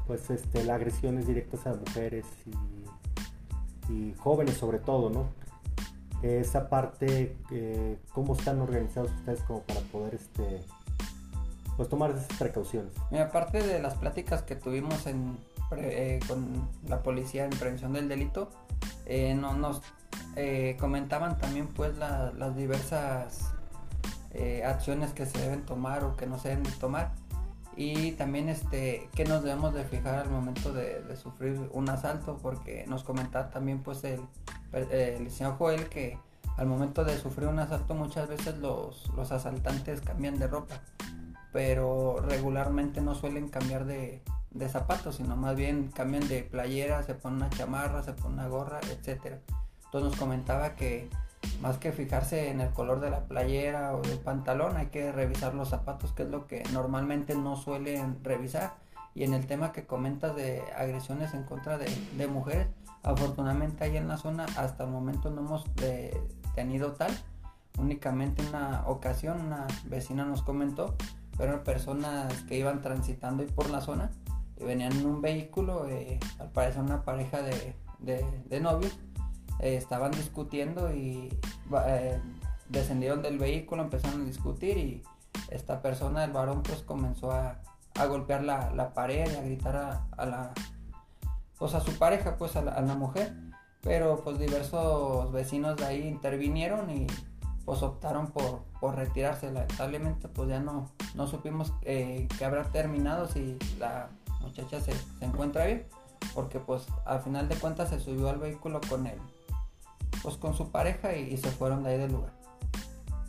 pues 0.07 0.28
este 0.30 0.64
las 0.64 0.76
agresiones 0.76 1.26
directas 1.26 1.66
a 1.66 1.75
mujeres 1.75 2.26
y 3.88 4.14
jóvenes 4.18 4.57
sobre 4.57 4.78
todo, 4.78 5.11
¿no? 5.11 5.28
Esa 6.23 6.68
parte, 6.68 7.37
eh, 7.52 7.99
¿cómo 8.12 8.35
están 8.35 8.61
organizados 8.61 9.12
ustedes 9.12 9.40
como 9.42 9.61
para 9.61 9.80
poder 9.80 10.14
este, 10.14 10.64
pues 11.76 11.88
tomar 11.88 12.11
esas 12.11 12.37
precauciones? 12.38 12.92
Mira, 13.11 13.26
aparte 13.26 13.62
de 13.62 13.80
las 13.80 13.95
pláticas 13.95 14.42
que 14.42 14.57
tuvimos 14.57 15.07
en, 15.07 15.38
eh, 15.76 16.20
con 16.26 16.68
la 16.87 17.02
policía 17.02 17.44
en 17.44 17.50
prevención 17.50 17.92
del 17.92 18.08
delito, 18.08 18.50
eh, 19.06 19.34
no, 19.34 19.54
nos 19.54 19.82
comentaban 20.78 21.37
también 21.37 21.66
pues 21.66 21.98
las 21.98 22.56
diversas 22.56 23.52
acciones 24.64 25.12
que 25.12 25.26
se 25.26 25.37
deben 25.40 25.66
tomar 25.66 26.04
o 26.04 26.16
que 26.16 26.26
no 26.26 26.38
se 26.38 26.50
deben 26.50 26.62
tomar. 26.78 27.12
Y 27.76 28.12
también 28.12 28.48
este 28.48 29.08
que 29.14 29.25
nos 29.25 29.42
debemos 29.42 29.75
de 29.75 29.84
fijar 29.84 30.16
al 30.16 30.30
momento 30.30 30.72
de, 30.72 31.16
sufrir 31.16 31.60
un 31.72 31.88
asalto 31.88 32.38
porque 32.40 32.84
nos 32.88 33.02
comentaba 33.02 33.50
también 33.50 33.82
pues 33.82 34.02
el, 34.04 34.20
el, 34.72 35.30
señor 35.30 35.56
Joel 35.58 35.88
que 35.88 36.18
al 36.56 36.66
momento 36.66 37.04
de 37.04 37.16
sufrir 37.18 37.48
un 37.48 37.58
asalto 37.58 37.94
muchas 37.94 38.28
veces 38.28 38.58
los, 38.58 39.08
los 39.16 39.30
asaltantes 39.30 40.00
cambian 40.00 40.38
de 40.38 40.48
ropa 40.48 40.80
pero 41.52 42.16
regularmente 42.20 43.00
no 43.00 43.14
suelen 43.14 43.48
cambiar 43.48 43.84
de, 43.84 44.22
de 44.50 44.69
zapatos 44.69 45.17
sino 45.17 45.37
más 45.37 45.57
bien 45.57 45.90
cambian 45.95 46.26
de 46.28 46.43
playera 46.43 47.02
se 47.02 47.14
ponen 47.14 47.38
una 47.38 47.50
chamarra 47.50 48.02
se 48.02 48.12
ponen 48.12 48.38
una 48.38 48.49
gorra 48.49 48.81
etcétera 48.90 49.40
entonces 49.85 50.11
nos 50.11 50.17
comentaba 50.17 50.75
que 50.75 51.09
más 51.61 51.78
que 51.78 51.93
fijarse 51.93 52.50
en 52.50 52.61
el 52.61 52.71
color 52.71 53.00
de 53.00 53.11
la 53.11 53.25
playera 53.25 53.95
o 53.97 54.02
del 54.02 54.19
pantalón, 54.19 54.76
hay 54.76 54.87
que 54.87 55.12
revisar 55.12 55.55
los 55.55 55.69
zapatos, 55.69 56.12
que 56.12 56.25
es 56.25 56.28
lo 56.28 56.47
que 56.47 56.62
normalmente 56.73 57.35
no 57.35 57.57
suelen 57.57 58.23
revisar. 58.23 58.75
Y 59.14 59.25
en 59.25 59.35
el 59.35 59.47
tema 59.47 59.73
que 59.73 59.87
comentas 59.87 60.37
de 60.37 60.62
agresiones 60.76 61.35
en 61.35 61.45
contra 61.45 61.78
de, 61.78 62.26
mujeres, 62.28 62.69
afortunadamente 63.02 63.85
ahí 63.85 63.97
en 63.97 64.09
la 64.09 64.17
zona 64.17 64.47
hasta 64.57 64.85
el 64.85 64.90
momento 64.90 65.31
no 65.31 65.40
hemos 65.40 65.64
eh, 65.83 66.21
tenido 66.55 66.93
tal. 66.93 67.11
Únicamente 67.78 68.43
una 68.49 68.85
ocasión 68.87 69.40
una 69.40 69.67
vecina 69.85 70.25
nos 70.25 70.43
comentó, 70.43 70.97
fueron 71.37 71.61
personas 71.61 72.43
que 72.45 72.59
iban 72.59 72.83
transitando 72.83 73.43
y 73.43 73.47
por 73.47 73.71
la 73.71 73.81
zona 73.81 74.11
venían 74.65 74.93
en 74.93 75.07
un 75.07 75.21
vehículo, 75.21 75.88
eh, 75.88 76.19
al 76.38 76.50
parecer 76.50 76.83
una 76.83 77.03
pareja 77.05 77.43
de, 77.43 77.75
de 78.00 78.61
novios, 78.61 78.99
eh, 79.61 79.77
estaban 79.77 80.12
discutiendo 80.12 80.95
y 80.95 81.37
eh, 81.87 82.21
descendieron 82.69 83.23
del 83.23 83.38
vehículo, 83.38 83.83
empezaron 83.83 84.23
a 84.23 84.25
discutir 84.25 84.79
y 84.79 85.03
esta 85.50 85.83
persona, 85.83 86.25
el 86.25 86.33
varón, 86.33 86.62
pues 86.62 86.83
comenzó 86.83 87.33
a, 87.33 87.61
golpear 88.09 88.45
la, 88.45 88.93
pared 88.95 89.29
y 89.29 89.35
a 89.35 89.43
gritar 89.43 89.75
a, 90.17 90.27
la 90.27 90.53
pues 91.59 91.75
a 91.75 91.81
su 91.81 91.99
pareja, 91.99 92.37
pues 92.37 92.55
a 92.55 92.62
la, 92.62 92.95
mujer. 92.95 93.35
Pero 93.83 94.21
pues 94.23 94.38
diversos 94.38 95.33
vecinos 95.33 95.77
de 95.77 95.87
ahí 95.87 96.07
intervinieron 96.07 96.91
y 96.91 97.07
pues 97.65 97.83
optaron 97.83 98.29
por, 98.29 98.61
por 98.81 98.95
retirarse. 98.95 99.50
Lamentablemente 99.50 100.29
pues 100.29 100.49
ya 100.49 100.61
no, 100.61 100.91
no 101.15 101.27
supimos 101.27 101.73
eh, 101.83 102.29
que 102.38 102.45
habrá 102.45 102.71
terminado 102.71 103.27
si 103.27 103.57
la 103.81 104.11
muchacha 104.40 104.80
se, 104.80 104.92
se, 104.92 105.25
encuentra 105.25 105.66
bien. 105.66 105.87
Porque 106.35 106.59
pues 106.59 106.87
al 107.07 107.23
final 107.23 107.49
de 107.49 107.57
cuentas 107.57 107.90
se 107.90 108.00
subió 108.00 108.28
al 108.28 108.38
vehículo 108.38 108.80
con 108.88 109.07
él 109.07 109.18
pues 110.23 110.37
con 110.37 110.54
su 110.54 110.71
pareja 110.71 111.16
y, 111.16 111.37
se 111.37 111.50
fueron 111.50 111.83
de 111.83 111.90
ahí 111.90 111.99
del 111.99 112.12
lugar. 112.12 112.33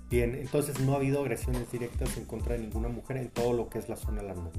Bien, 0.10 0.34
entonces 0.36 0.80
no 0.80 0.94
ha 0.94 0.96
habido 0.96 1.22
agresiones 1.22 1.72
directas 1.72 2.18
en 2.18 2.26
contra 2.26 2.56
de 2.56 2.62
ninguna 2.62 2.90
mujer 2.90 3.18
en 3.18 3.30
todo 3.30 3.54
lo 3.54 3.70
que 3.70 3.78
es 3.78 3.90
la 3.90 3.96
zona 3.96 4.22
de 4.22 4.28
la 4.30 4.34
norma. 4.34 4.52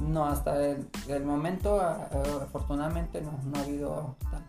No, 0.00 0.26
hasta 0.26 0.60
el, 0.66 1.24
momento 1.24 1.80
afortunadamente 1.80 3.20
no, 3.22 3.38
no, 3.44 3.58
ha 3.58 3.62
habido 3.62 4.16
tal. 4.30 4.42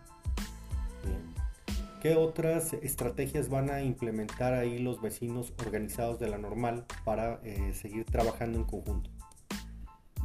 Bien. 1.04 1.34
¿Qué 2.02 2.16
otras 2.16 2.72
estrategias 2.74 3.48
van 3.48 3.70
a 3.70 3.82
implementar 3.82 4.52
ahí 4.52 4.78
los 4.78 5.00
vecinos 5.00 5.52
organizados 5.64 6.18
de 6.18 6.28
la 6.28 6.38
normal 6.38 6.84
para 7.04 7.40
eh, 7.44 7.72
seguir 7.72 8.04
trabajando 8.04 8.58
en 8.58 8.64
conjunto? 8.64 9.10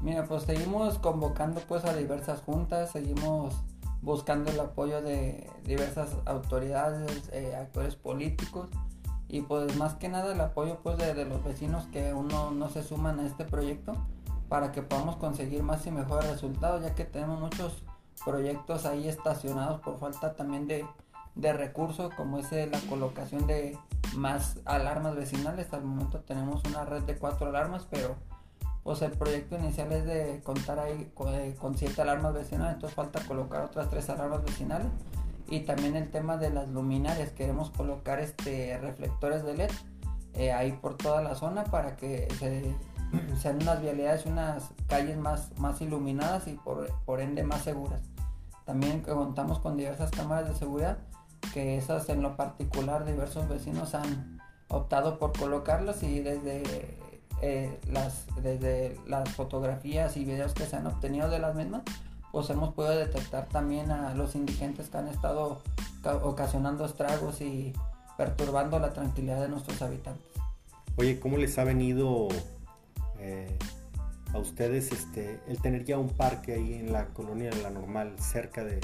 Mira, 0.03 0.25
pues 0.25 0.43
seguimos 0.43 0.99
convocando 0.99 1.61
pues 1.61 1.85
a 1.85 1.95
diversas 1.95 2.41
juntas, 2.41 2.91
seguimos 2.91 3.55
buscando 4.01 4.51
el 4.51 4.59
apoyo 4.59 5.01
de 5.01 5.49
diversas 5.63 6.17
autoridades, 6.25 7.29
eh, 7.31 7.55
actores 7.55 7.95
políticos 7.95 8.69
y 9.29 9.43
pues 9.43 9.77
más 9.77 9.93
que 9.93 10.09
nada 10.09 10.33
el 10.33 10.41
apoyo 10.41 10.79
pues 10.83 10.97
de, 10.97 11.23
los 11.23 11.41
vecinos 11.45 11.85
que 11.85 12.13
uno 12.13 12.51
no 12.51 12.69
se 12.69 12.83
suman 12.83 13.21
a 13.21 13.25
este 13.25 13.45
proyecto 13.45 13.93
para 14.49 14.73
que 14.73 14.81
podamos 14.81 15.15
conseguir 15.15 15.63
más 15.63 15.87
y 15.87 15.91
mejores 15.91 16.29
resultados 16.29 16.83
ya 16.83 16.93
que 16.95 17.05
tenemos 17.05 17.39
muchos 17.39 17.81
proyectos 18.25 18.85
ahí 18.85 19.07
estacionados 19.07 19.79
por 19.79 19.99
falta 19.99 20.35
también 20.35 20.67
de, 20.67 20.85
recursos 21.53 22.13
como 22.15 22.39
es 22.39 22.51
eh, 22.51 22.67
la 22.69 22.79
colocación 22.89 23.47
de 23.47 23.79
más 24.15 24.59
alarmas 24.65 25.15
vecinales. 25.15 25.71
Al 25.71 25.85
momento 25.85 26.19
tenemos 26.19 26.61
una 26.65 26.83
red 26.83 27.03
de 27.03 27.17
cuatro 27.17 27.47
alarmas 27.47 27.87
pero 27.89 28.17
pues 28.83 29.01
el 29.01 29.11
proyecto 29.11 29.57
inicial 29.57 29.91
es 29.93 30.05
de 30.05 30.41
contar 30.43 30.79
ahí 30.79 31.11
eh, 31.27 31.55
con, 31.59 31.77
siete 31.77 32.01
alarmas 32.01 32.33
vecinales, 32.33 32.75
entonces 32.75 32.95
falta 32.95 33.25
colocar 33.25 33.63
otras 33.63 33.89
tres 33.89 34.09
alarmas 34.09 34.43
vecinales 34.43 34.87
y 35.47 35.61
también 35.61 35.95
el 35.95 36.11
tema 36.11 36.37
de 36.37 36.49
las 36.49 36.67
luminarias, 36.67 37.31
queremos 37.31 37.69
colocar 37.71 38.19
este 38.19 38.77
reflectores 38.79 39.43
de 39.43 39.55
LED 39.55 39.71
eh, 40.33 40.51
ahí 40.51 40.73
por 40.73 40.97
toda 40.97 41.21
la 41.21 41.35
zona 41.35 41.63
para 41.63 41.95
que 41.95 42.27
sean 43.39 43.61
unas 43.61 43.81
vialidades, 43.81 44.25
unas 44.25 44.71
calles 44.87 45.17
más, 45.17 45.57
más 45.57 45.81
iluminadas 45.81 46.47
y 46.47 46.53
por, 46.53 46.91
por 47.05 47.21
ende 47.21 47.43
más 47.43 47.61
seguras. 47.61 48.01
También 48.65 49.01
contamos 49.01 49.59
con 49.59 49.77
diversas 49.77 50.11
cámaras 50.11 50.47
de 50.47 50.55
seguridad 50.55 50.97
que 51.53 51.77
esas 51.77 52.07
en 52.09 52.21
lo 52.21 52.35
particular 52.35 53.05
diversos 53.05 53.47
vecinos 53.47 53.93
han 53.95 54.39
optado 54.69 55.19
por 55.19 55.37
colocarlas 55.37 56.01
y 56.03 56.21
desde 56.21 56.97
eh, 57.45 57.77
las, 57.91 58.23
desde 58.41 58.95
las 59.05 59.27
fotografías 59.35 60.15
y 60.15 60.23
videos 60.23 60.53
que 60.53 60.65
se 60.65 60.77
han 60.77 60.87
obtenido 60.87 61.29
de 61.29 61.39
las 61.39 61.53
mismas, 61.53 61.81
pues 62.31 62.49
hemos 62.49 62.73
podido 62.73 62.95
detectar 62.95 63.49
también 63.49 63.91
a 63.91 64.15
los 64.15 64.35
indigentes 64.35 64.87
que 64.87 64.97
han 64.97 65.09
estado 65.09 65.61
ocasionando 66.21 66.85
estragos 66.85 67.41
y 67.41 67.73
perturbando 68.17 68.79
la 68.79 68.93
tranquilidad 68.93 69.41
de 69.41 69.49
nuestros 69.49 69.81
habitantes. 69.81 70.25
Oye, 70.95 71.19
¿cómo 71.19 71.35
les 71.35 71.59
ha 71.59 71.65
venido 71.65 72.29
eh, 73.19 73.57
a 74.33 74.37
ustedes 74.37 74.93
este, 74.93 75.41
el 75.49 75.61
tener 75.61 75.83
ya 75.83 75.97
un 75.97 76.11
parque 76.11 76.53
ahí 76.53 76.75
en 76.75 76.93
la 76.93 77.07
colonia 77.07 77.49
de 77.49 77.61
la 77.61 77.71
normal, 77.71 78.15
cerca 78.19 78.63
de, 78.63 78.79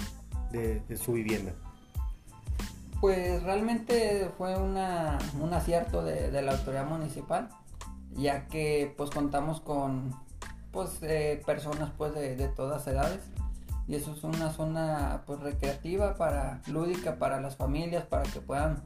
su 0.97 1.13
vivienda? 1.13 1.53
Pues 2.99 3.41
realmente 3.41 4.29
fue 4.37 4.57
una, 4.57 5.17
un 5.39 5.53
acierto 5.53 6.03
de, 6.03 6.29
de 6.29 6.41
la 6.41 6.51
autoridad 6.51 6.85
municipal 6.85 7.47
ya 8.19 8.47
que 8.47 8.93
pues 8.97 9.09
contamos 9.09 9.61
con 9.61 10.13
pues 10.71 10.99
eh, 11.01 11.41
personas 11.45 11.91
pues 11.97 12.13
de, 12.13 12.47
todas 12.49 12.85
edades. 12.87 13.21
Y 13.87 13.95
eso 13.95 14.13
es 14.13 14.23
una 14.23 14.51
zona 14.51 15.23
pues 15.25 15.39
recreativa 15.39 16.15
para 16.15 16.61
lúdica 16.67 17.17
para 17.17 17.41
las 17.41 17.55
familias 17.55 18.05
para 18.05 18.23
que 18.23 18.39
puedan 18.39 18.83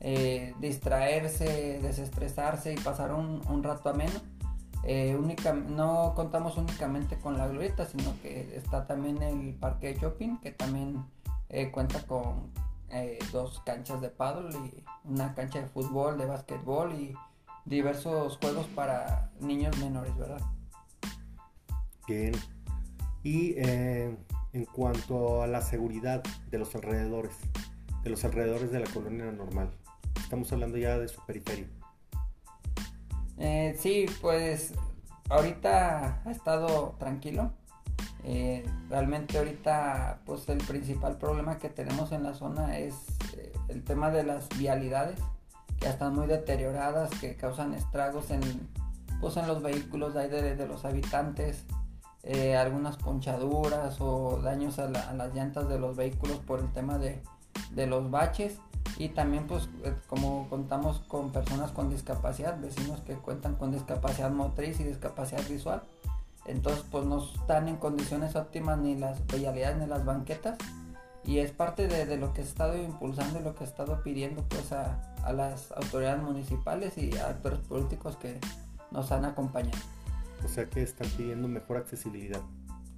eh, 0.00 0.54
distraerse 0.58 1.78
desestresarse 1.80 2.72
y 2.72 2.76
pasar 2.76 3.12
un, 3.12 3.62
rato 3.62 3.90
ameno. 3.90 4.18
Eh, 4.82 5.14
única, 5.16 5.52
no 5.52 6.14
contamos 6.16 6.56
únicamente 6.56 7.18
con 7.18 7.36
la 7.36 7.46
glorieta 7.46 7.84
sino 7.84 8.14
que 8.22 8.56
está 8.56 8.86
también 8.86 9.22
el 9.22 9.54
parque 9.54 9.88
de 9.88 10.00
shopping 10.00 10.38
que 10.38 10.52
también 10.52 11.04
cuenta 11.70 12.00
con 12.06 12.50
dos 13.30 13.60
canchas 13.60 14.00
de 14.00 14.08
paddle 14.08 14.56
y 14.56 14.84
una 15.04 15.34
cancha 15.34 15.60
de 15.60 15.66
fútbol 15.66 16.16
de 16.16 16.24
básquetbol 16.24 16.94
y 16.94 17.14
diversos 17.70 18.36
juegos 18.38 18.66
para 18.74 19.30
niños 19.40 19.78
menores, 19.78 20.14
¿verdad? 20.18 20.40
Bien. 22.06 22.32
Y 23.22 23.54
eh, 23.56 24.16
en 24.52 24.64
cuanto 24.64 25.42
a 25.42 25.46
la 25.46 25.62
seguridad 25.62 26.22
de 26.50 26.58
los 26.58 26.74
alrededores, 26.74 27.32
de 28.02 28.10
los 28.10 28.24
alrededores 28.24 28.72
de 28.72 28.80
la 28.80 28.90
colonia 28.90 29.30
normal, 29.30 29.70
estamos 30.20 30.52
hablando 30.52 30.78
ya 30.78 30.98
de 30.98 31.06
su 31.06 31.24
periferia. 31.24 31.68
Eh, 33.38 33.76
sí, 33.78 34.06
pues 34.20 34.74
ahorita 35.28 36.22
ha 36.24 36.30
estado 36.30 36.96
tranquilo. 36.98 37.52
Eh, 38.24 38.68
realmente 38.88 39.38
ahorita 39.38 40.20
pues 40.26 40.46
el 40.48 40.58
principal 40.58 41.16
problema 41.16 41.58
que 41.58 41.70
tenemos 41.70 42.12
en 42.12 42.24
la 42.24 42.34
zona 42.34 42.78
es 42.78 42.94
el 43.68 43.82
tema 43.82 44.10
de 44.10 44.24
las 44.24 44.46
vialidades 44.58 45.18
ya 45.80 45.90
están 45.90 46.14
muy 46.14 46.26
deterioradas, 46.26 47.10
que 47.20 47.36
causan 47.36 47.74
estragos 47.74 48.30
en, 48.30 48.40
pues, 49.20 49.36
en 49.36 49.46
los 49.46 49.62
vehículos 49.62 50.14
de, 50.14 50.28
de, 50.28 50.56
de 50.56 50.66
los 50.66 50.84
habitantes, 50.84 51.64
eh, 52.22 52.54
algunas 52.54 52.98
ponchaduras 52.98 53.98
o 54.00 54.40
daños 54.42 54.78
a, 54.78 54.88
las 54.88 55.34
llantas 55.34 55.68
de 55.68 55.78
los 55.78 55.96
vehículos 55.96 56.36
por 56.38 56.60
el 56.60 56.70
tema 56.72 56.98
de, 56.98 57.22
los 57.86 58.10
baches. 58.10 58.58
Y 58.98 59.10
también 59.10 59.46
pues 59.46 59.68
eh, 59.84 59.94
como 60.08 60.48
contamos 60.50 60.98
con 61.00 61.32
personas 61.32 61.70
con 61.70 61.88
discapacidad, 61.88 62.60
vecinos 62.60 63.00
que 63.00 63.14
cuentan 63.14 63.54
con 63.54 63.72
discapacidad 63.72 64.30
motriz 64.30 64.78
y 64.80 64.84
discapacidad 64.84 65.46
visual, 65.48 65.82
entonces 66.44 66.84
pues 66.90 67.06
no 67.06 67.24
están 67.24 67.68
en 67.68 67.76
condiciones 67.76 68.36
óptimas 68.36 68.78
ni 68.78 68.96
las 68.96 69.26
vialidades 69.26 69.78
ni 69.78 69.86
las 69.86 70.04
banquetas 70.04 70.58
y 71.24 71.38
es 71.38 71.52
parte 71.52 71.86
de, 71.86 72.16
lo 72.16 72.32
que 72.32 72.40
he 72.40 72.44
estado 72.44 72.76
impulsando 72.76 73.40
y 73.40 73.42
lo 73.42 73.54
que 73.54 73.64
he 73.64 73.66
estado 73.66 74.02
pidiendo 74.02 74.42
pues 74.48 74.72
a, 74.72 74.98
las 75.32 75.70
autoridades 75.72 76.22
municipales 76.22 76.96
y 76.96 77.16
a 77.18 77.28
actores 77.28 77.60
políticos 77.60 78.16
que 78.16 78.40
nos 78.90 79.12
han 79.12 79.24
acompañado. 79.24 79.78
O 80.44 80.48
sea 80.48 80.68
que 80.68 80.82
están 80.82 81.08
pidiendo 81.10 81.46
mejor 81.46 81.76
accesibilidad 81.76 82.40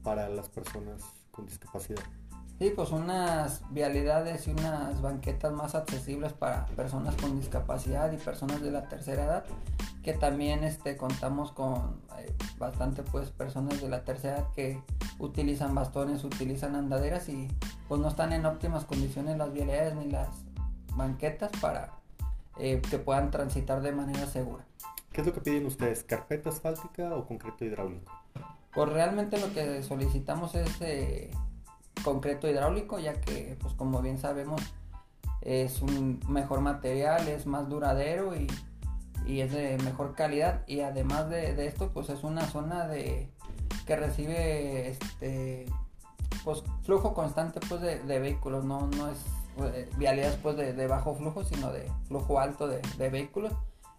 para 0.04 0.28
las 0.28 0.48
personas 0.48 1.02
con 1.32 1.46
discapacidad. 1.46 2.02
Sí, 2.62 2.70
pues 2.70 2.92
unas 2.92 3.60
vialidades 3.70 4.46
y 4.46 4.52
unas 4.52 5.02
banquetas 5.02 5.52
más 5.52 5.74
accesibles 5.74 6.32
para 6.32 6.66
personas 6.66 7.16
con 7.16 7.36
discapacidad 7.40 8.12
y 8.12 8.18
personas 8.18 8.62
de 8.62 8.70
la 8.70 8.88
tercera 8.88 9.24
edad, 9.24 9.44
que 10.04 10.12
también 10.12 10.62
este, 10.62 10.96
contamos 10.96 11.50
con 11.50 12.00
eh, 12.20 12.32
bastante 12.58 13.02
pues 13.02 13.30
personas 13.30 13.80
de 13.80 13.88
la 13.88 14.04
tercera 14.04 14.36
edad 14.36 14.52
que 14.52 14.80
utilizan 15.18 15.74
bastones, 15.74 16.22
utilizan 16.22 16.76
andaderas 16.76 17.28
y 17.28 17.48
pues 17.88 18.00
no 18.00 18.06
están 18.06 18.32
en 18.32 18.46
óptimas 18.46 18.84
condiciones 18.84 19.38
las 19.38 19.52
vialidades 19.52 19.96
ni 19.96 20.08
las 20.08 20.28
banquetas 20.94 21.50
para 21.60 21.90
eh, 22.60 22.80
que 22.88 22.98
puedan 23.00 23.32
transitar 23.32 23.82
de 23.82 23.90
manera 23.90 24.24
segura. 24.26 24.64
¿Qué 25.10 25.22
es 25.22 25.26
lo 25.26 25.32
que 25.32 25.40
piden 25.40 25.66
ustedes? 25.66 26.04
¿Carpeta 26.04 26.50
asfáltica 26.50 27.12
o 27.12 27.26
concreto 27.26 27.64
hidráulico? 27.64 28.12
Pues 28.72 28.88
realmente 28.88 29.40
lo 29.40 29.52
que 29.52 29.82
solicitamos 29.82 30.54
es 30.54 30.80
eh, 30.80 31.32
concreto 32.04 32.48
hidráulico, 32.48 32.98
ya 32.98 33.20
que, 33.20 33.56
pues 33.60 33.74
como 33.74 34.02
bien 34.02 34.18
sabemos, 34.18 34.60
es 35.42 35.82
un 35.82 36.20
mejor 36.28 36.60
material, 36.60 37.28
es 37.28 37.46
más 37.46 37.68
duradero 37.68 38.34
y, 38.36 38.48
es 39.26 39.52
de 39.52 39.78
mejor 39.84 40.14
calidad. 40.14 40.62
Y 40.66 40.80
además 40.80 41.28
de, 41.28 41.66
esto, 41.66 41.90
pues 41.92 42.08
es 42.08 42.24
una 42.24 42.42
zona 42.46 42.86
de 42.86 43.30
que 43.86 43.96
recibe 43.96 44.90
este 44.90 45.66
pues 46.44 46.62
flujo 46.82 47.14
constante 47.14 47.60
pues 47.68 47.80
de, 47.80 48.18
vehículos, 48.18 48.64
no, 48.64 48.88
no 48.88 49.08
es 49.08 49.18
eh, 49.58 49.88
vialidades 49.96 50.36
pues 50.42 50.56
de, 50.56 50.86
bajo 50.86 51.14
flujo, 51.14 51.44
sino 51.44 51.70
de 51.70 51.90
flujo 52.08 52.40
alto 52.40 52.66
de, 52.66 53.10
vehículos. 53.10 53.52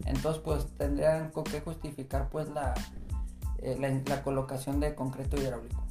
Entonces 0.06 0.42
pues 0.44 0.68
tendrían 0.78 1.32
que 1.50 1.62
justificar 1.62 2.30
pues 2.30 2.50
la, 2.50 2.74
eh, 3.60 4.04
la 4.06 4.24
colocación 4.24 4.80
de 4.80 4.94
concreto 4.94 5.38
hidráulico. 5.38 5.83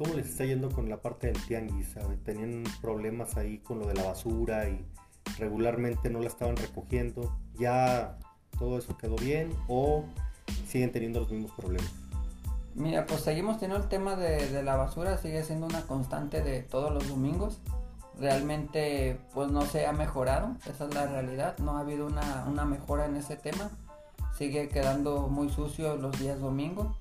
¿Cómo 0.00 0.14
les 0.14 0.30
está 0.30 0.46
yendo 0.46 0.70
con 0.70 0.88
la 0.88 1.02
parte 1.02 1.26
del 1.26 1.36
tianguis? 1.44 1.94
Tenían 2.24 2.64
problemas 2.80 3.36
ahí 3.36 3.58
con 3.58 3.80
lo 3.80 3.86
de 3.86 3.92
la 3.92 4.04
basura 4.04 4.66
y 4.66 4.82
regularmente 5.38 6.08
no 6.08 6.20
la 6.20 6.28
estaban 6.28 6.56
recogiendo. 6.56 7.36
¿Ya 7.58 8.16
todo 8.58 8.78
eso 8.78 8.96
quedó 8.96 9.16
bien 9.16 9.52
o 9.68 10.06
siguen 10.66 10.90
teniendo 10.90 11.20
los 11.20 11.30
mismos 11.30 11.52
problemas? 11.52 11.92
Mira, 12.74 13.04
pues 13.04 13.20
seguimos 13.20 13.58
teniendo 13.58 13.84
el 13.84 13.90
tema 13.90 14.16
de, 14.16 14.62
la 14.62 14.76
basura, 14.76 15.18
sigue 15.18 15.44
siendo 15.44 15.66
una 15.66 15.82
constante 15.82 16.40
de 16.40 16.62
todos 16.62 16.90
los 16.90 17.06
domingos. 17.06 17.60
Realmente 18.18 19.20
pues 19.34 19.50
no 19.50 19.66
se 19.66 19.84
ha 19.84 19.92
mejorado, 19.92 20.56
esa 20.64 20.86
es 20.86 20.94
la 20.94 21.08
realidad, 21.08 21.58
no 21.58 21.76
ha 21.76 21.80
habido 21.80 22.06
una, 22.06 22.46
una 22.48 22.64
mejora 22.64 23.04
en 23.04 23.16
ese 23.16 23.36
tema. 23.36 23.70
Sigue 24.38 24.70
quedando 24.70 25.28
muy 25.28 25.50
sucio 25.50 25.96
los 25.96 26.18
días 26.18 26.40
domingos 26.40 26.99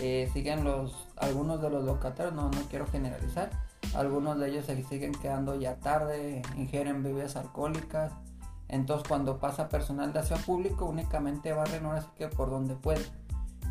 eh, 0.00 0.28
siguen 0.32 0.64
los, 0.64 1.08
algunos 1.16 1.60
de 1.60 1.70
los 1.70 1.84
locatarios, 1.84 2.34
no, 2.34 2.50
no 2.50 2.60
quiero 2.68 2.86
generalizar, 2.86 3.50
algunos 3.94 4.38
de 4.38 4.50
ellos 4.50 4.66
se 4.66 4.82
siguen 4.84 5.12
quedando 5.12 5.54
ya 5.54 5.76
tarde, 5.76 6.42
ingieren 6.56 7.02
bebidas 7.02 7.36
alcohólicas, 7.36 8.12
entonces 8.68 9.08
cuando 9.08 9.38
pasa 9.38 9.68
personal 9.68 10.12
de 10.12 10.20
aseo 10.20 10.36
público 10.38 10.84
únicamente 10.84 11.52
barren 11.52 11.86
ahora 11.86 12.02
sí 12.02 12.24
por 12.36 12.50
donde 12.50 12.74
puede. 12.74 13.04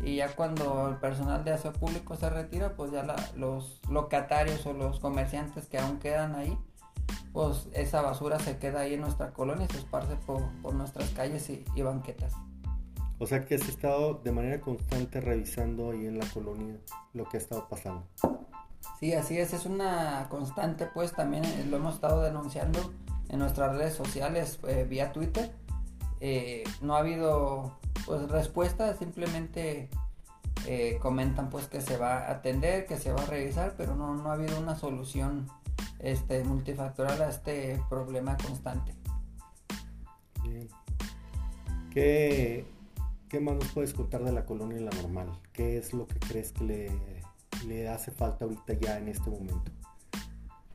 Y 0.02 0.16
ya 0.16 0.34
cuando 0.34 0.88
el 0.88 0.96
personal 0.96 1.44
de 1.44 1.52
aseo 1.52 1.72
público 1.72 2.14
se 2.16 2.30
retira, 2.30 2.74
pues 2.76 2.92
ya 2.92 3.04
los 3.36 3.80
locatarios 3.90 4.64
o 4.66 4.72
los 4.72 5.00
comerciantes 5.00 5.66
que 5.66 5.78
aún 5.78 5.98
quedan 5.98 6.36
ahí, 6.36 6.56
pues 7.32 7.68
esa 7.72 8.02
basura 8.02 8.38
se 8.38 8.58
queda 8.58 8.80
ahí 8.80 8.94
en 8.94 9.00
nuestra 9.00 9.32
colonia 9.32 9.66
y 9.68 9.72
se 9.72 9.78
esparce 9.78 10.16
por, 10.16 10.40
nuestras 10.72 11.10
calles 11.10 11.50
y 11.50 11.82
banquetas. 11.82 12.34
O 13.20 13.26
sea 13.26 13.44
que 13.44 13.56
has 13.56 13.68
estado 13.68 14.20
de 14.22 14.30
manera 14.32 14.60
constante 14.60 15.20
revisando 15.20 15.90
ahí 15.90 16.06
en 16.06 16.18
la 16.18 16.26
colonia 16.26 16.76
lo 17.14 17.28
que 17.28 17.36
ha 17.36 17.40
estado 17.40 17.68
pasando. 17.68 18.06
Sí, 19.00 19.12
así 19.12 19.38
es, 19.38 19.52
es 19.52 19.66
una 19.66 20.26
constante, 20.28 20.86
pues 20.86 21.12
también 21.12 21.44
eh, 21.44 21.66
lo 21.68 21.76
hemos 21.76 21.94
estado 21.94 22.22
denunciando 22.22 22.92
en 23.28 23.38
nuestras 23.38 23.76
redes 23.76 23.94
sociales 23.94 24.58
eh, 24.66 24.86
vía 24.88 25.12
Twitter. 25.12 25.52
Eh, 26.20 26.64
no 26.80 26.96
ha 26.96 27.00
habido 27.00 27.78
pues 28.06 28.28
respuesta, 28.28 28.96
simplemente 28.96 29.88
comentan 31.00 31.48
pues 31.48 31.66
que 31.66 31.80
se 31.80 31.96
va 31.96 32.26
a 32.26 32.30
atender, 32.30 32.84
que 32.84 32.98
se 32.98 33.10
va 33.10 33.22
a 33.22 33.26
revisar, 33.26 33.74
pero 33.78 33.94
no, 33.94 34.14
no 34.14 34.30
ha 34.30 34.34
habido 34.34 34.58
una 34.60 34.76
solución 34.76 35.48
este, 35.98 36.44
multifactorial 36.44 37.22
a 37.22 37.30
este 37.30 37.80
problema 37.88 38.36
constante. 38.36 38.92
Bien. 40.42 40.68
¿Qué, 41.90 42.66
¿Qué 43.28 43.40
más 43.40 43.56
nos 43.56 43.68
puedes 43.72 43.92
contar 43.92 44.24
de 44.24 44.32
la 44.32 44.46
colonia 44.46 44.80
La 44.80 44.90
Normal? 45.02 45.38
¿Qué 45.52 45.76
es 45.76 45.92
lo 45.92 46.06
que 46.06 46.18
crees 46.18 46.52
que 46.52 46.64
le, 46.64 46.90
le 47.66 47.86
hace 47.86 48.10
falta 48.10 48.46
ahorita 48.46 48.72
ya 48.72 48.96
en 48.96 49.08
este 49.08 49.28
momento? 49.28 49.70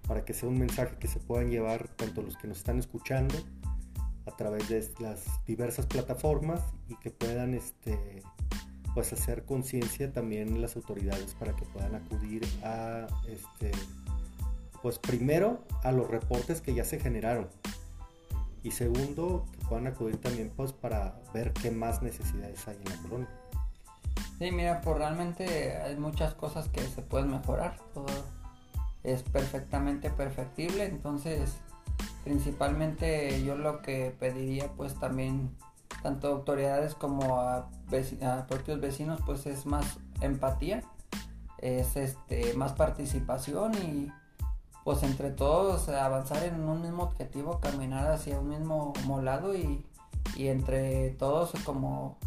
Para 0.07 0.23
que 0.23 0.35
sea 0.35 0.49
un 0.49 0.59
mensaje 0.59 0.97
que 0.99 1.07
se 1.07 1.19
puedan 1.19 1.49
llevar 1.49 1.87
tanto 1.87 2.21
los 2.21 2.37
que 2.37 2.47
nos 2.47 2.59
están 2.59 2.77
escuchando 2.77 3.33
a 4.27 4.35
través 4.35 4.69
de 4.69 4.87
las 4.99 5.23
diversas 5.47 5.87
plataformas 5.87 6.61
y 6.89 6.95
que 6.97 7.09
puedan 7.09 7.55
este, 7.55 8.21
pues 8.93 9.11
hacer 9.13 9.45
conciencia 9.45 10.13
también 10.13 10.61
las 10.61 10.75
autoridades 10.75 11.33
para 11.33 11.55
que 11.55 11.65
puedan 11.65 11.95
acudir 11.95 12.45
a 12.63 13.07
este 13.27 13.71
pues 14.83 14.99
primero 14.99 15.63
a 15.81 15.91
los 15.91 16.07
reportes 16.07 16.61
que 16.61 16.75
ya 16.75 16.83
se 16.83 16.99
generaron 16.99 17.47
y 18.63 18.71
segundo, 18.71 19.45
puedan 19.73 19.87
acudir 19.87 20.21
también 20.21 20.51
pues 20.55 20.71
para 20.71 21.15
ver 21.33 21.51
qué 21.53 21.71
más 21.71 22.03
necesidades 22.03 22.67
hay 22.67 22.75
en 22.75 22.89
la 22.91 22.97
colonia. 22.97 23.29
Sí, 24.37 24.51
mira, 24.51 24.81
pues 24.81 24.97
realmente 24.99 25.77
hay 25.77 25.95
muchas 25.95 26.35
cosas 26.35 26.69
que 26.69 26.81
se 26.81 27.01
pueden 27.01 27.31
mejorar, 27.31 27.79
todo 27.91 28.05
es 29.03 29.23
perfectamente 29.23 30.11
perfectible, 30.11 30.85
entonces 30.85 31.55
principalmente 32.23 33.43
yo 33.43 33.55
lo 33.55 33.81
que 33.81 34.15
pediría 34.19 34.71
pues 34.73 34.93
también 34.99 35.49
tanto 36.03 36.27
autoridades 36.27 36.93
como 36.93 37.39
a, 37.39 37.67
a 38.21 38.47
propios 38.47 38.79
vecinos 38.79 39.21
pues 39.25 39.47
es 39.47 39.65
más 39.65 39.97
empatía, 40.21 40.83
es 41.57 41.95
este 41.95 42.53
más 42.53 42.73
participación 42.73 43.73
y 43.73 44.11
pues 44.83 45.01
entre 45.03 45.31
todos 45.31 45.87
avanzar 45.89 46.43
en 46.43 46.67
un 46.67 46.81
mismo 46.81 47.03
objetivo, 47.03 47.59
caminar 47.59 48.11
hacia 48.11 48.39
un 48.39 48.49
mismo 48.49 49.21
lado 49.21 49.55
y, 49.55 49.85
entre 50.37 51.11
todos, 51.11 51.51
como 51.63 52.17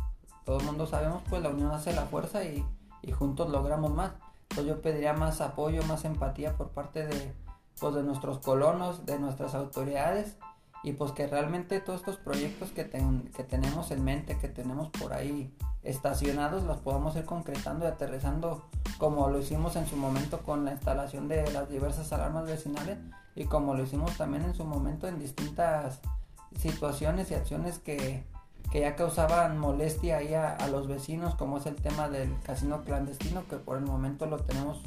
todo 0.45 0.59
el 0.59 0.64
mundo 0.64 0.87
sabemos, 0.87 1.23
pues 1.29 1.42
la 1.42 1.51
unión 1.51 1.71
hace 1.71 1.92
la 1.92 2.07
fuerza 2.07 2.45
y, 2.45 2.64
juntos 3.12 3.51
logramos 3.51 3.92
más. 3.92 4.12
Pues 4.49 4.66
yo 4.66 4.81
pediría 4.81 5.12
más 5.12 5.40
apoyo, 5.40 5.83
más 5.85 6.05
empatía 6.05 6.57
por 6.57 6.71
parte 6.71 7.07
de, 7.07 7.35
pues 7.79 7.95
de 7.95 8.03
nuestros 8.03 8.38
colonos, 8.38 9.07
de 9.07 9.19
nuestras 9.19 9.55
autoridades 9.55 10.37
y 10.83 10.93
pues 10.93 11.12
que 11.12 11.27
realmente 11.27 11.81
todos 11.81 12.01
estos 12.01 12.17
proyectos 12.17 12.71
que, 12.71 12.89
que 12.89 13.45
tenemos 13.45 13.91
en 13.91 14.05
mente, 14.05 14.39
que 14.39 14.49
tenemos 14.49 14.89
por 14.91 15.12
ahí 15.12 15.53
estacionados, 15.83 16.65
los 16.65 16.79
podamos 16.79 17.17
ir 17.17 17.25
concretando 17.25 17.85
y 17.85 17.89
aterrizando 17.89 18.65
como 18.99 19.29
lo 19.29 19.39
hicimos 19.39 19.77
en 19.77 19.87
su 19.87 19.97
momento 19.97 20.41
con 20.41 20.65
la 20.65 20.73
instalación 20.73 21.29
de 21.29 21.51
las 21.53 21.69
diversas 21.69 22.12
alarmas 22.12 22.47
vecinales 22.47 22.99
y 23.35 23.45
como 23.45 23.75
lo 23.75 23.83
hicimos 23.83 24.17
también 24.17 24.45
en 24.45 24.55
su 24.55 24.65
momento 24.65 25.07
en 25.07 25.19
distintas 25.19 26.01
situaciones 26.59 27.31
y 27.31 27.35
acciones 27.35 27.79
que, 27.79 28.25
ya 28.73 28.95
causaban 28.95 29.59
molestia 29.59 30.19
ahí 30.19 30.35
a, 30.35 30.69
los 30.69 30.87
vecinos, 30.87 31.35
como 31.35 31.57
es 31.57 31.65
el 31.65 31.77
tema 31.77 32.11
del 32.11 32.39
casino 32.41 32.85
clandestino, 32.85 33.47
que 33.49 33.57
por 33.57 33.79
el 33.79 33.85
momento 33.85 34.27
lo 34.27 34.37
tenemos 34.39 34.83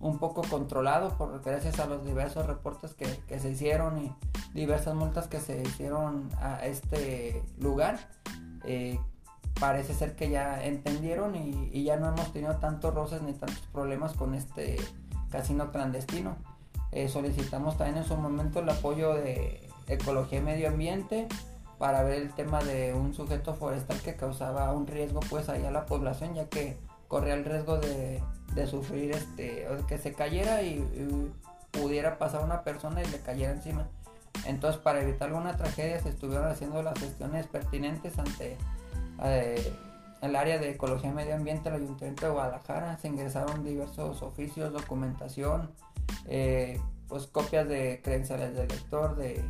un 0.00 0.18
poco 0.18 0.42
controlado 0.42 1.16
por 1.16 1.42
gracias 1.42 1.80
a 1.80 1.86
los 1.86 2.04
diversos 2.04 2.46
reportes 2.46 2.94
que, 2.94 3.38
se 3.38 3.50
hicieron 3.50 3.98
y 3.98 4.14
diversas 4.54 4.94
multas 4.94 5.26
que 5.26 5.40
se 5.40 5.62
hicieron 5.62 6.28
a 6.40 6.64
este 6.66 7.42
lugar. 7.58 7.98
Eh, 8.64 8.98
parece 9.58 9.94
ser 9.94 10.14
que 10.14 10.30
ya 10.30 10.64
entendieron 10.64 11.34
y, 11.34 11.82
ya 11.82 11.96
no 11.96 12.08
hemos 12.08 12.32
tenido 12.32 12.56
tantos 12.56 12.94
roces 12.94 13.22
ni 13.22 13.32
tantos 13.32 13.66
problemas 13.72 14.12
con 14.12 14.34
este 14.34 14.76
casino 15.30 15.72
clandestino. 15.72 16.36
Eh, 16.92 17.08
solicitamos 17.08 17.76
también 17.76 17.98
en 17.98 18.04
su 18.04 18.16
momento 18.16 18.60
el 18.60 18.68
apoyo 18.68 19.14
de 19.14 19.68
Ecología 19.88 20.38
y 20.38 20.42
Medio 20.42 20.68
Ambiente 20.68 21.28
para 21.78 22.02
ver 22.02 22.22
el 22.22 22.32
tema 22.34 22.62
de 22.62 22.94
un 22.94 23.14
sujeto 23.14 23.54
forestal 23.54 24.00
que 24.00 24.16
causaba 24.16 24.72
un 24.72 24.86
riesgo 24.86 25.20
pues 25.28 25.48
ahí 25.48 25.64
a 25.64 25.70
la 25.70 25.86
población 25.86 26.34
ya 26.34 26.48
que 26.48 26.76
corría 27.08 27.34
el 27.34 27.44
riesgo 27.44 27.78
de, 27.78 28.22
sufrir 28.66 29.12
este 29.12 29.68
que 29.86 29.98
se 29.98 30.12
cayera 30.12 30.62
y, 30.62 30.84
pudiera 31.70 32.18
pasar 32.18 32.42
una 32.42 32.62
persona 32.62 33.02
y 33.02 33.06
le 33.06 33.20
cayera 33.20 33.52
encima. 33.52 33.86
Entonces 34.46 34.80
para 34.80 35.02
evitar 35.02 35.28
alguna 35.28 35.56
tragedia 35.56 36.00
se 36.00 36.08
estuvieron 36.08 36.46
haciendo 36.46 36.82
las 36.82 36.98
gestiones 36.98 37.46
pertinentes 37.46 38.18
ante 38.18 38.56
eh, 39.22 39.72
el 40.22 40.34
área 40.34 40.58
de 40.58 40.70
Ecología 40.70 41.10
y 41.10 41.12
Medio 41.12 41.34
Ambiente 41.34 41.70
del 41.70 41.82
Ayuntamiento 41.82 42.26
de 42.26 42.32
Guadalajara. 42.32 42.96
Se 42.98 43.08
ingresaron 43.08 43.64
diversos 43.64 44.22
oficios, 44.22 44.72
documentación, 44.72 45.70
eh, 46.26 46.80
pues 47.06 47.26
copias 47.26 47.68
de 47.68 48.00
credenciales 48.02 48.54
del 48.54 48.66
lector, 48.66 49.14
de 49.14 49.44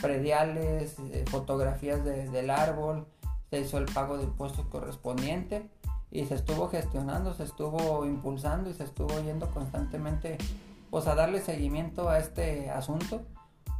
prediales, 0.00 0.96
fotografías 1.30 2.04
del 2.04 2.50
árbol, 2.50 3.06
se 3.50 3.60
hizo 3.60 3.78
el 3.78 3.86
pago 3.86 4.18
de 4.18 4.24
impuestos 4.24 4.66
correspondiente 4.66 5.68
y 6.14 6.24
se 6.26 6.36
estuvo 6.36 6.68
gestionando, 6.68 7.34
se 7.34 7.42
estuvo 7.42 8.06
impulsando 8.06 8.70
y 8.70 8.74
se 8.74 8.84
estuvo 8.84 9.20
yendo 9.20 9.50
constantemente 9.50 10.38
pues 10.88 11.08
a 11.08 11.16
darle 11.16 11.40
seguimiento 11.40 12.08
a 12.08 12.20
este 12.20 12.70
asunto 12.70 13.22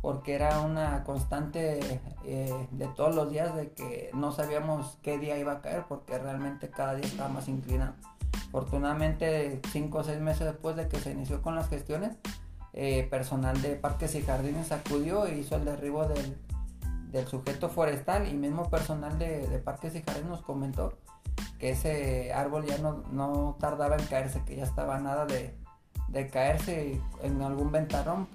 porque 0.02 0.34
era 0.34 0.60
una 0.60 1.04
constante 1.04 2.00
eh, 2.24 2.68
de 2.72 2.88
todos 2.88 3.14
los 3.14 3.30
días 3.30 3.54
de 3.54 3.70
que 3.70 4.10
no 4.14 4.32
sabíamos 4.32 4.98
qué 5.00 5.18
día 5.18 5.38
iba 5.38 5.52
a 5.52 5.62
caer 5.62 5.84
porque 5.88 6.18
realmente 6.18 6.68
cada 6.68 6.96
día 6.96 7.06
estaba 7.06 7.28
más 7.28 7.48
inclinado. 7.48 7.94
Afortunadamente, 8.48 9.60
cinco 9.72 9.98
o 9.98 10.04
seis 10.04 10.20
meses 10.20 10.44
después 10.44 10.74
de 10.74 10.88
que 10.88 10.98
se 10.98 11.12
inició 11.12 11.40
con 11.40 11.54
las 11.54 11.68
gestiones, 11.68 12.16
eh, 12.72 13.06
personal 13.08 13.62
de 13.62 13.76
Parques 13.76 14.14
y 14.16 14.22
Jardines 14.22 14.72
acudió 14.72 15.24
e 15.26 15.38
hizo 15.38 15.54
el 15.54 15.64
derribo 15.64 16.04
del, 16.06 16.36
sujeto 17.28 17.68
forestal 17.68 18.26
y 18.26 18.34
mismo 18.34 18.68
personal 18.68 19.16
de, 19.20 19.62
Parques 19.64 19.94
y 19.94 20.02
Jardines 20.02 20.28
nos 20.28 20.42
comentó 20.42 20.98
que 21.58 21.70
ese 21.70 22.32
árbol 22.32 22.64
ya 22.64 22.78
no, 22.78 23.56
tardaba 23.60 23.96
en 23.96 24.06
caerse, 24.06 24.42
que 24.44 24.56
ya 24.56 24.64
estaba 24.64 24.98
nada 24.98 25.26
de, 25.26 25.54
de 26.08 26.28
caerse 26.28 27.00
en 27.22 27.42
algún 27.42 27.72
ventarrón 27.72 28.28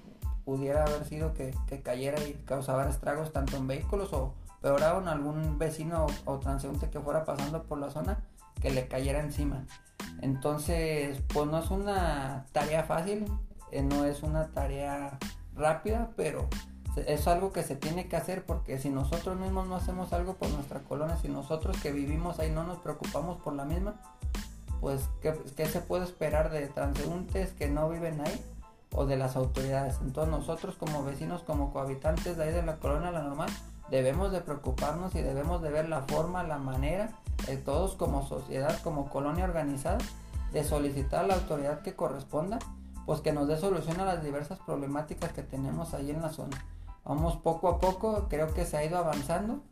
pudiera 0.50 0.84
haber 0.84 1.04
sido 1.04 1.32
que, 1.32 1.54
cayera 1.84 2.20
y 2.26 2.32
causara 2.44 2.90
estragos 2.90 3.32
tanto 3.32 3.56
en 3.56 3.68
vehículos 3.68 4.12
o 4.12 4.34
peor 4.60 4.82
aún 4.82 5.06
algún 5.06 5.58
vecino 5.58 6.06
o, 6.24 6.38
transeúnte 6.38 6.90
que 6.90 6.98
fuera 6.98 7.24
pasando 7.24 7.62
por 7.62 7.78
la 7.78 7.88
zona 7.88 8.18
que 8.60 8.70
le 8.70 8.88
cayera 8.88 9.20
encima. 9.20 9.64
Entonces, 10.22 11.22
pues 11.32 11.46
no 11.46 11.58
es 11.58 11.70
una 11.70 12.46
tarea 12.50 12.82
fácil, 12.82 13.26
eh, 13.70 13.82
no 13.82 14.04
es 14.04 14.24
una 14.24 14.48
tarea 14.48 15.18
rápida, 15.54 16.10
pero 16.16 16.48
es 16.96 17.26
algo 17.28 17.52
que 17.52 17.62
se 17.62 17.76
tiene 17.76 18.08
que 18.08 18.16
hacer 18.16 18.44
porque 18.44 18.78
si 18.78 18.90
nosotros 18.90 19.38
mismos 19.38 19.68
no 19.68 19.76
hacemos 19.76 20.12
algo 20.12 20.34
por 20.34 20.50
nuestra 20.50 20.80
colonia, 20.80 21.16
si 21.16 21.28
nosotros 21.28 21.76
que 21.82 21.92
vivimos 21.92 22.38
ahí 22.38 22.50
no 22.50 22.64
nos 22.64 22.78
preocupamos 22.78 23.38
por 23.38 23.54
la 23.54 23.64
misma, 23.64 23.94
pues 24.80 25.08
¿qué, 25.20 25.38
qué 25.56 25.66
se 25.66 25.80
puede 25.80 26.04
esperar 26.04 26.50
de 26.50 26.66
transeúntes 26.68 27.52
que 27.52 27.68
no 27.68 27.88
viven 27.88 28.20
ahí? 28.20 28.44
o 28.94 29.06
de 29.06 29.16
las 29.16 29.36
autoridades. 29.36 29.98
Entonces 30.02 30.30
nosotros 30.30 30.76
como 30.76 31.04
vecinos, 31.04 31.42
como 31.42 31.72
cohabitantes 31.72 32.36
de 32.36 32.44
ahí 32.44 32.52
de 32.52 32.62
la 32.62 32.76
colonia 32.76 33.10
La 33.10 33.22
Normal, 33.22 33.50
debemos 33.90 34.32
de 34.32 34.40
preocuparnos 34.40 35.14
y 35.14 35.22
debemos 35.22 35.62
de 35.62 35.70
ver 35.70 35.88
la 35.88 36.02
forma, 36.02 36.42
la 36.44 36.58
manera, 36.58 37.10
de 37.46 37.56
todos 37.56 37.94
como 37.94 38.26
sociedad, 38.26 38.80
como 38.82 39.08
colonia 39.08 39.44
organizada, 39.44 39.98
de 40.52 40.64
solicitar 40.64 41.24
a 41.24 41.28
la 41.28 41.34
autoridad 41.34 41.82
que 41.82 41.94
corresponda, 41.94 42.58
pues 43.06 43.20
que 43.20 43.32
nos 43.32 43.48
dé 43.48 43.56
solución 43.56 44.00
a 44.00 44.04
las 44.04 44.22
diversas 44.22 44.58
problemáticas 44.58 45.32
que 45.32 45.42
tenemos 45.42 45.94
ahí 45.94 46.10
en 46.10 46.22
la 46.22 46.30
zona. 46.30 46.64
Vamos 47.04 47.36
poco 47.36 47.68
a 47.68 47.78
poco, 47.78 48.26
creo 48.28 48.52
que 48.52 48.64
se 48.64 48.76
ha 48.76 48.84
ido 48.84 48.98
avanzando. 48.98 49.62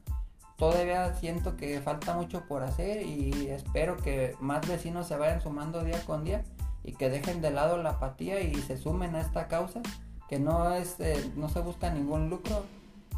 Todavía 0.56 1.14
siento 1.14 1.56
que 1.56 1.80
falta 1.80 2.14
mucho 2.14 2.46
por 2.48 2.64
hacer 2.64 3.06
y 3.06 3.48
espero 3.48 3.96
que 3.96 4.36
más 4.40 4.66
vecinos 4.66 5.06
se 5.06 5.16
vayan 5.16 5.40
sumando 5.40 5.84
día 5.84 6.04
con 6.04 6.24
día 6.24 6.42
y 6.82 6.94
que 6.94 7.10
dejen 7.10 7.40
de 7.40 7.50
lado 7.50 7.80
la 7.80 7.90
apatía 7.90 8.40
y 8.40 8.54
se 8.56 8.76
sumen 8.76 9.14
a 9.14 9.20
esta 9.20 9.46
causa, 9.46 9.80
que 10.28 10.40
no 10.40 10.72
es, 10.72 10.98
eh, 10.98 11.32
no 11.36 11.48
se 11.48 11.60
busca 11.60 11.90
ningún 11.90 12.28
lucro, 12.28 12.64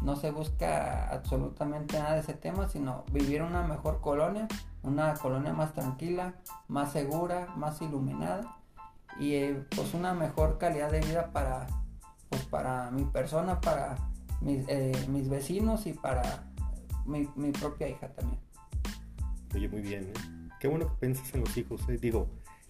no 0.01 0.15
se 0.15 0.31
busca 0.31 1.07
absolutamente 1.09 1.97
nada 1.97 2.13
de 2.13 2.19
ese 2.19 2.33
tema, 2.33 2.67
sino 2.67 3.05
vivir 3.11 3.41
una 3.41 3.63
mejor 3.63 4.01
colonia, 4.01 4.47
una 4.83 5.13
colonia 5.15 5.53
más 5.53 5.73
tranquila, 5.73 6.33
más 6.67 6.91
segura, 6.91 7.47
más 7.55 7.81
iluminada 7.81 8.57
y 9.19 9.35
eh, 9.35 9.65
pues 9.75 9.93
una 9.93 10.13
mejor 10.13 10.57
calidad 10.57 10.91
de 10.91 11.01
vida 11.01 11.31
para, 11.31 11.67
pues, 12.31 12.45
para 12.45 12.89
mi 12.91 13.03
persona, 13.03 13.59
para 13.59 13.97
mis, 14.39 14.65
eh, 14.69 14.93
mis 15.09 15.29
vecinos 15.29 15.85
y 15.85 15.93
para 15.93 16.45
mi, 17.05 17.27
mi, 17.35 17.51
propia 17.51 17.89
hija 17.89 18.07
también. 18.07 18.39
Oye, 19.53 19.67
muy 19.67 19.81
bien, 19.81 20.13
qué 20.59 20.69
bueno 20.69 20.87
que 20.87 20.93
piensas 21.01 21.33
en 21.35 21.41
los 21.41 21.55
hijos, 21.57 21.81
digo, 21.99 22.29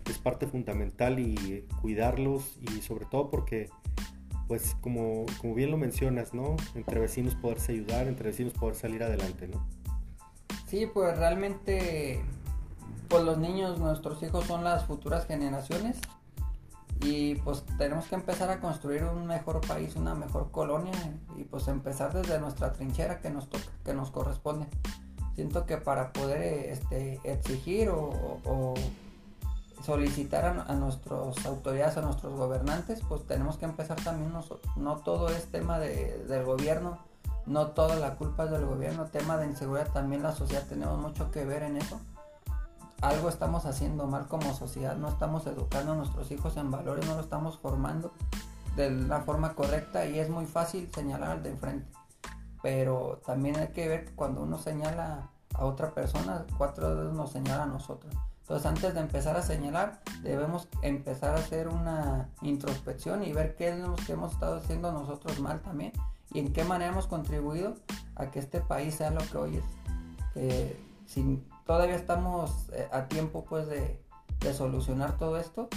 es 0.09 0.17
parte 0.17 0.47
fundamental 0.47 1.19
y 1.19 1.67
cuidarlos 1.79 2.57
y 2.59 2.81
sobre 2.81 3.05
todo 3.05 3.29
porque 3.29 3.69
pues 4.47 4.75
como, 4.81 5.27
como 5.39 5.53
bien 5.53 5.69
lo 5.69 5.77
mencionas, 5.77 6.33
¿no? 6.33 6.57
Entre 6.73 6.99
vecinos 6.99 7.35
poderse 7.35 7.71
ayudar, 7.71 8.07
entre 8.07 8.31
vecinos 8.31 8.53
poder 8.53 8.75
salir 8.75 9.03
adelante, 9.03 9.47
¿no? 9.47 9.65
Sí, 10.65 10.87
pues 10.91 11.17
realmente 11.17 12.21
pues 13.07 13.23
los 13.23 13.37
niños, 13.37 13.77
nuestros 13.77 14.23
hijos 14.23 14.45
son 14.45 14.63
las 14.63 14.85
futuras 14.85 15.27
generaciones 15.27 16.01
y 17.01 17.35
pues 17.35 17.63
tenemos 17.77 18.05
que 18.05 18.15
empezar 18.15 18.49
a 18.49 18.59
construir 18.59 19.03
un 19.03 19.25
mejor 19.27 19.61
país, 19.61 19.95
una 19.95 20.15
mejor 20.15 20.51
colonia 20.51 20.93
y 21.37 21.43
pues 21.43 21.67
empezar 21.67 22.13
desde 22.13 22.39
nuestra 22.39 22.73
trinchera 22.73 23.19
que 23.19 23.29
nos 23.29 23.49
toca, 23.49 23.65
que 23.83 23.93
nos 23.93 24.11
corresponde. 24.11 24.67
Siento 25.35 25.65
que 25.65 25.77
para 25.77 26.11
poder 26.13 26.69
este, 26.71 27.19
exigir 27.23 27.89
o 27.89 28.75
solicitar 29.83 30.45
a, 30.67 30.73
nuestras 30.75 31.45
autoridades, 31.45 31.97
a 31.97 32.01
nuestros 32.01 32.33
gobernantes, 32.33 33.01
pues 33.07 33.25
tenemos 33.25 33.57
que 33.57 33.65
empezar 33.65 33.99
también 34.01 34.31
nosotros. 34.31 34.75
No 34.77 34.97
todo 34.97 35.29
es 35.29 35.45
tema 35.47 35.79
del 35.79 36.45
gobierno, 36.45 36.99
no 37.45 37.67
toda 37.67 37.95
la 37.95 38.15
culpa 38.15 38.45
es 38.45 38.51
del 38.51 38.65
gobierno, 38.65 39.05
tema 39.05 39.37
de 39.37 39.47
inseguridad 39.47 39.91
también 39.91 40.23
la 40.23 40.33
sociedad 40.33 40.65
tenemos 40.67 40.99
mucho 40.99 41.31
que 41.31 41.45
ver 41.45 41.63
en 41.63 41.77
eso. 41.77 41.99
Algo 43.01 43.29
estamos 43.29 43.65
haciendo 43.65 44.05
mal 44.05 44.27
como 44.27 44.53
sociedad, 44.53 44.95
no 44.95 45.09
estamos 45.09 45.47
educando 45.47 45.93
a 45.93 45.95
nuestros 45.95 46.29
hijos 46.31 46.55
en 46.57 46.69
valores, 46.69 47.05
no 47.07 47.15
lo 47.15 47.21
estamos 47.21 47.57
formando 47.57 48.13
de 48.75 48.91
la 48.91 49.21
forma 49.21 49.53
correcta 49.55 50.05
y 50.05 50.19
es 50.19 50.29
muy 50.29 50.45
fácil 50.45 50.89
señalar 50.93 51.31
al 51.31 51.43
de 51.43 51.49
enfrente. 51.49 51.91
Pero 52.61 53.19
también 53.25 53.57
hay 53.57 53.69
que 53.69 53.87
ver 53.87 54.13
cuando 54.15 54.43
uno 54.43 54.59
señala 54.59 55.31
a 55.55 55.65
otra 55.65 55.93
persona, 55.93 56.45
cuatro 56.57 56.95
dedos 56.95 57.13
nos 57.13 57.31
señala 57.31 57.63
a 57.63 57.67
nosotros. 57.67 58.13
Entonces 58.41 58.65
antes 58.65 58.93
de 58.93 58.99
empezar 58.99 59.35
a 59.35 59.41
señalar, 59.41 60.01
debemos 60.21 60.67
empezar 60.83 61.35
a 61.35 61.39
hacer 61.39 61.69
una 61.69 62.29
introspección 62.41 63.23
y 63.23 63.33
ver 63.33 63.55
qué 63.55 63.69
es 63.69 63.79
lo 63.79 63.95
que 63.95 64.13
hemos 64.13 64.33
estado 64.33 64.57
haciendo 64.57 64.91
nosotros 64.91 65.39
mal 65.39 65.61
también 65.61 65.93
y 66.33 66.39
en 66.39 66.53
qué 66.53 66.63
manera 66.63 66.91
hemos 66.91 67.07
contribuido 67.07 67.75
a 68.15 68.27
que 68.27 68.39
este 68.39 68.61
país 68.61 68.95
sea 68.95 69.09
lo 69.09 69.21
que 69.21 69.37
hoy 69.37 69.57
es. 69.57 69.63
Que 70.33 70.79
si 71.07 71.43
todavía 71.71 71.95
estamos 71.95 72.67
eh, 72.73 72.85
a 72.91 73.07
tiempo 73.07 73.45
pues 73.45 73.65
de, 73.67 73.97
solucionar 74.53 75.17
todo 75.17 75.39
esto 75.39 75.69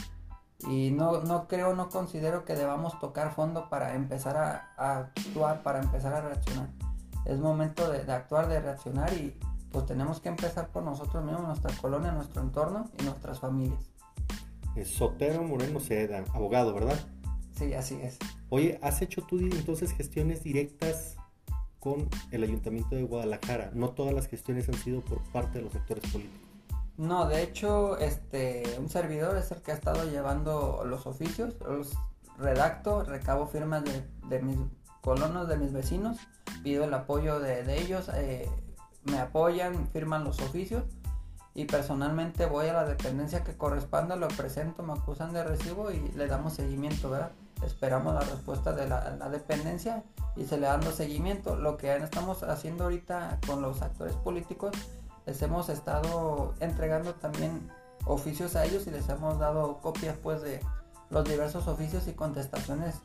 y 0.66 0.90
no, 0.90 1.20
no, 1.20 1.46
creo, 1.46 1.76
no 1.76 1.88
considero 1.88 2.44
que 2.44 2.56
debamos 2.56 2.98
tocar 2.98 3.32
fondo 3.32 3.68
para 3.70 3.94
empezar 3.94 4.36
a, 4.36 4.96
actuar, 4.96 5.62
para 5.62 5.80
empezar 5.80 6.12
a 6.12 6.20
reaccionar. 6.22 6.68
Es 7.26 7.38
momento 7.38 7.88
de 7.92 8.10
actuar, 8.10 8.48
de 8.48 8.58
reaccionar 8.58 9.12
y, 9.12 9.38
pues 9.70 9.86
tenemos 9.86 10.18
que 10.18 10.30
empezar 10.30 10.66
por 10.70 10.82
nosotros 10.82 11.22
mismos, 11.22 11.46
nuestra 11.46 11.72
colonia, 11.80 12.10
nuestro 12.10 12.42
entorno 12.42 12.90
y 12.98 13.04
nuestras 13.04 13.38
familias. 13.38 13.84
Sotero 14.84 15.44
Moreno 15.44 15.78
Seda, 15.78 16.24
abogado, 16.34 16.74
¿verdad? 16.74 16.98
Sí, 17.56 17.72
así 17.72 18.00
es. 18.02 18.18
Oye, 18.48 18.80
¿has 18.82 19.00
hecho 19.00 19.22
tú 19.22 19.38
entonces 19.38 19.92
gestiones 19.92 20.42
directas 20.42 21.18
con 21.84 22.08
el 22.30 22.42
Ayuntamiento 22.42 22.96
de 22.96 23.02
Guadalajara? 23.02 23.70
No 23.74 23.90
todas 23.90 24.14
las 24.14 24.26
gestiones 24.26 24.68
han 24.70 24.74
sido 24.74 25.02
por 25.02 25.22
parte 25.24 25.58
de 25.58 25.64
los 25.64 25.72
sectores 25.74 26.10
políticos. 26.10 26.48
No, 26.96 27.26
de 27.26 27.42
hecho, 27.42 27.98
este, 27.98 28.62
un 28.78 28.88
servidor 28.88 29.36
es 29.36 29.50
el 29.50 29.60
que 29.60 29.72
ha 29.72 29.74
estado 29.74 30.10
llevando 30.10 30.84
los 30.86 31.06
oficios, 31.06 31.54
los 31.60 31.92
redacto, 32.38 33.02
recabo 33.02 33.46
firmas 33.46 33.84
de, 33.84 34.42
mis 34.42 34.56
colonos, 35.02 35.46
de 35.46 35.58
mis 35.58 35.72
vecinos, 35.72 36.16
pido 36.62 36.84
el 36.84 36.94
apoyo 36.94 37.38
de, 37.40 37.80
ellos, 37.80 38.08
eh, 38.14 38.48
me 39.04 39.18
apoyan, 39.18 39.88
firman 39.88 40.24
los 40.24 40.40
oficios 40.40 40.84
y 41.52 41.66
personalmente 41.66 42.46
voy 42.46 42.68
a 42.68 42.72
la 42.72 42.84
dependencia 42.84 43.44
que 43.44 43.56
corresponda, 43.56 44.16
lo 44.16 44.28
presento, 44.28 44.82
me 44.82 44.92
acusan 44.92 45.32
de 45.32 45.44
recibo 45.44 45.90
y 45.90 46.00
le 46.16 46.26
damos 46.28 46.54
seguimiento, 46.54 47.10
¿verdad? 47.10 47.32
Esperamos 47.62 48.14
la 48.14 48.20
respuesta 48.20 48.72
de 48.72 48.88
la, 48.88 49.28
dependencia 49.30 50.02
y 50.36 50.44
se 50.44 50.58
le 50.58 50.66
dando 50.66 50.90
seguimiento. 50.90 51.56
Lo 51.56 51.76
que 51.76 51.94
estamos 51.96 52.42
haciendo 52.42 52.84
ahorita 52.84 53.38
con 53.46 53.62
los 53.62 53.82
actores 53.82 54.14
políticos, 54.16 54.72
les 55.26 55.40
hemos 55.42 55.68
estado 55.68 56.54
entregando 56.60 57.14
también 57.14 57.70
oficios 58.06 58.56
a 58.56 58.64
ellos 58.64 58.86
y 58.86 58.90
les 58.90 59.08
hemos 59.08 59.38
dado 59.38 59.78
copias 59.78 60.16
pues 60.22 60.42
de 60.42 60.60
los 61.10 61.24
diversos 61.24 61.68
oficios 61.68 62.06
y 62.08 62.12
contestaciones 62.12 62.96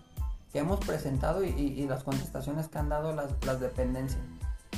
que 0.52 0.60
hemos 0.60 0.80
presentado 0.80 1.44
y, 1.44 1.86
las 1.88 2.04
contestaciones 2.04 2.68
que 2.68 2.80
han 2.80 2.90
dado 2.90 3.16
las, 3.16 3.60
dependencias. 3.60 4.22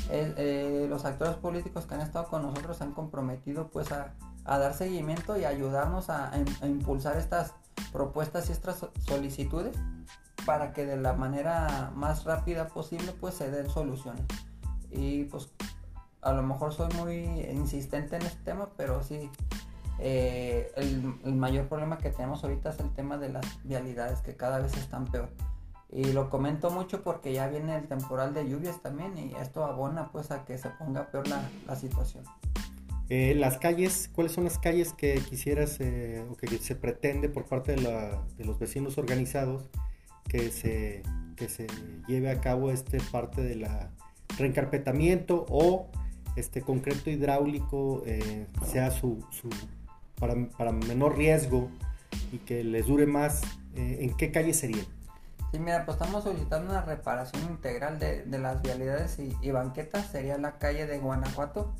Eh, 0.09 0.87
los 0.89 1.05
actores 1.05 1.35
políticos 1.35 1.85
que 1.85 1.95
han 1.95 2.01
estado 2.01 2.27
con 2.27 2.41
nosotros 2.41 2.81
han 2.81 2.91
comprometido 2.91 3.69
pues 3.69 3.91
a, 3.91 4.13
dar 4.45 4.73
seguimiento 4.73 5.37
y 5.37 5.45
ayudarnos 5.45 6.09
a, 6.09 6.31
impulsar 6.63 7.17
estas 7.17 7.53
propuestas 7.91 8.49
y 8.49 8.51
estas 8.51 8.85
solicitudes 9.05 9.75
para 10.45 10.73
que 10.73 10.85
de 10.85 10.97
la 10.97 11.13
manera 11.13 11.91
más 11.95 12.23
rápida 12.23 12.67
posible 12.67 13.13
pues 13.19 13.35
se 13.35 13.51
den 13.51 13.69
soluciones. 13.69 14.25
Y 14.89 15.25
pues 15.25 15.49
a 16.21 16.33
lo 16.33 16.43
mejor 16.43 16.73
soy 16.73 16.91
muy 16.95 17.15
insistente 17.51 18.15
en 18.15 18.23
este 18.23 18.43
tema, 18.43 18.69
pero 18.77 19.03
sí, 19.03 19.29
eh, 19.99 20.71
el, 20.75 21.35
mayor 21.35 21.67
problema 21.67 21.97
que 21.97 22.09
tenemos 22.09 22.43
ahorita 22.43 22.71
es 22.71 22.79
el 22.79 22.91
tema 22.93 23.17
de 23.17 23.29
las 23.29 23.45
vialidades 23.63 24.21
que 24.21 24.35
cada 24.35 24.59
vez 24.59 24.75
están 24.77 25.05
peor. 25.05 25.29
Y 25.89 26.13
lo 26.13 26.29
comento 26.29 26.69
mucho 26.69 27.03
porque 27.03 27.33
ya 27.33 27.47
viene 27.47 27.75
el 27.75 27.87
temporal 27.87 28.33
de 28.33 28.47
lluvias 28.49 28.81
también 28.81 29.17
y 29.17 29.35
esto 29.35 29.65
abona 29.65 30.09
pues 30.11 30.31
a 30.31 30.45
que 30.45 30.57
se 30.57 30.69
ponga 30.69 31.07
peor 31.07 31.25
la 31.27 31.75
situación. 31.75 32.23
Eh, 33.13 33.35
las 33.35 33.57
calles, 33.57 34.09
¿cuáles 34.15 34.31
son 34.31 34.45
las 34.45 34.57
calles 34.57 34.93
que 34.93 35.15
quisieras 35.15 35.81
eh, 35.81 36.25
o 36.31 36.37
que 36.37 36.47
se 36.59 36.77
pretende 36.77 37.27
por 37.27 37.43
parte 37.43 37.73
de, 37.73 37.81
la, 37.81 38.23
de, 38.37 38.45
los 38.45 38.57
vecinos 38.57 38.97
organizados 38.97 39.69
que 40.29 40.49
se, 40.49 41.03
que 41.35 41.49
se 41.49 41.67
lleve 42.07 42.31
a 42.31 42.39
cabo 42.39 42.71
este 42.71 42.99
parte 43.11 43.41
de 43.41 43.55
la 43.55 43.91
reencarpetamiento 44.37 45.45
o 45.49 45.89
este 46.37 46.61
concreto 46.61 47.09
hidráulico 47.09 48.01
eh, 48.05 48.47
sea 48.65 48.91
su, 48.91 49.21
para, 50.17 50.47
para, 50.57 50.71
menor 50.71 51.17
riesgo 51.17 51.69
y 52.31 52.37
que 52.37 52.63
les 52.63 52.87
dure 52.87 53.07
más? 53.07 53.41
¿En 53.75 54.15
qué 54.15 54.31
calle 54.31 54.53
sería? 54.53 54.85
Sí, 55.51 55.59
mira, 55.59 55.83
pues 55.85 55.97
estamos 55.97 56.23
solicitando 56.23 56.71
una 56.71 56.83
reparación 56.83 57.43
integral 57.43 57.99
de, 57.99 58.23
de 58.23 58.39
las 58.39 58.61
vialidades 58.61 59.19
y, 59.19 59.51
banquetas. 59.51 60.09
Sería 60.09 60.37
la 60.37 60.59
calle 60.59 60.85
de 60.85 60.97
Guanajuato, 60.97 61.75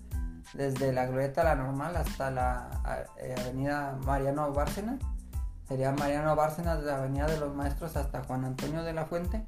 desde 0.53 0.91
la 0.91 1.05
Glorieta 1.05 1.43
La 1.43 1.55
Normal 1.55 1.95
hasta 1.95 2.31
la 2.31 3.07
eh, 3.17 3.35
avenida 3.39 3.97
Mariano 4.05 4.51
Bárcenas. 4.51 4.99
Sería 5.67 5.91
Mariano 5.91 6.35
Bárcenas 6.35 6.79
desde 6.79 6.91
la 6.91 6.97
avenida 6.97 7.27
de 7.27 7.37
los 7.39 7.53
Maestros 7.53 7.95
hasta 7.95 8.23
Juan 8.23 8.45
Antonio 8.45 8.83
de 8.83 8.93
la 8.93 9.05
Fuente. 9.05 9.45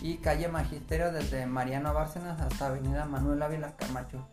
Y 0.00 0.18
calle 0.18 0.48
Magisterio 0.48 1.12
desde 1.12 1.46
Mariano 1.46 1.94
Bárcenas 1.94 2.40
hasta 2.40 2.66
avenida 2.66 3.06
Manuel 3.06 3.42
Ávila 3.42 3.76
Camacho. 3.76 4.26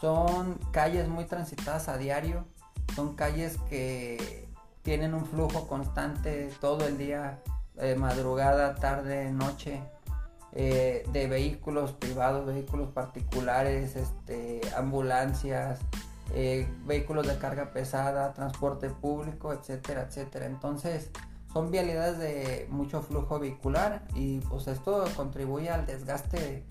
Son 0.00 0.54
calles 0.70 1.08
muy 1.08 1.24
transitadas 1.24 1.88
a 1.88 1.98
diario. 1.98 2.46
Son 2.94 3.16
calles 3.16 3.58
que 3.68 4.48
tienen 4.82 5.12
un 5.14 5.26
flujo 5.26 5.66
constante 5.66 6.50
todo 6.60 6.86
el 6.86 6.96
día 6.96 7.40
eh, 7.76 7.94
madrugada, 7.94 8.74
tarde, 8.74 9.30
noche, 9.30 9.82
eh, 10.52 11.04
de 11.12 11.26
vehículos 11.26 11.92
privados, 11.92 12.46
vehículos 12.46 12.88
particulares, 12.90 13.96
este, 13.96 14.60
ambulancias, 14.76 15.80
eh, 16.34 16.66
vehículos 16.86 17.26
de 17.26 17.38
carga 17.38 17.72
pesada, 17.72 18.32
transporte 18.32 18.90
público, 18.90 19.52
etcétera, 19.52 20.02
etcétera. 20.02 20.46
Entonces, 20.46 21.10
son 21.52 21.70
vialidades 21.70 22.18
de 22.18 22.66
mucho 22.70 23.02
flujo 23.02 23.38
vehicular 23.38 24.02
y 24.14 24.40
pues 24.40 24.68
esto 24.68 25.04
contribuye 25.16 25.70
al 25.70 25.86
desgaste 25.86 26.64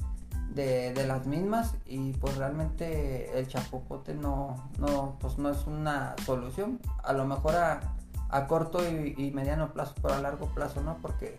de, 0.53 1.05
las 1.05 1.27
mismas 1.27 1.75
y 1.85 2.13
pues 2.13 2.35
realmente 2.37 3.37
el 3.37 3.47
chapopote 3.47 4.15
no, 4.15 4.69
no, 4.79 5.17
pues 5.19 5.37
no 5.37 5.49
es 5.49 5.65
una 5.67 6.15
solución. 6.25 6.79
A 7.03 7.13
lo 7.13 7.25
mejor 7.25 7.55
a, 7.55 7.95
a 8.29 8.47
corto 8.47 8.79
y, 8.87 9.13
y, 9.17 9.31
mediano 9.31 9.71
plazo, 9.71 9.93
pero 10.01 10.15
a 10.15 10.19
largo 10.19 10.47
plazo 10.47 10.81
no, 10.81 10.97
porque 11.01 11.35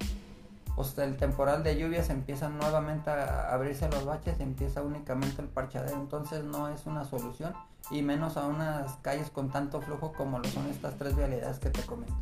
pues, 0.79 0.97
el 0.99 1.17
temporal 1.17 1.65
de 1.65 1.77
lluvias 1.77 2.09
empieza 2.09 2.49
nuevamente 2.49 3.11
a 3.11 3.53
abrirse 3.53 3.89
los 3.89 4.05
baches 4.05 4.39
empieza 4.39 4.81
únicamente 4.81 5.43
el 5.43 5.49
parchadero, 5.49 5.97
entonces 5.97 6.45
no 6.45 6.69
es 6.69 6.87
una 6.87 7.05
solución 7.05 7.53
y 7.91 8.03
menos 8.03 8.37
a 8.37 8.47
unas 8.47 8.95
calles 8.99 9.29
con 9.31 9.51
tanto 9.51 9.81
flujo 9.81 10.13
como 10.13 10.39
lo 10.39 10.45
son 10.45 10.69
estas 10.69 10.97
tres 10.97 11.17
vialidades 11.17 11.59
que 11.59 11.71
te 11.71 11.83
comento. 11.83 12.15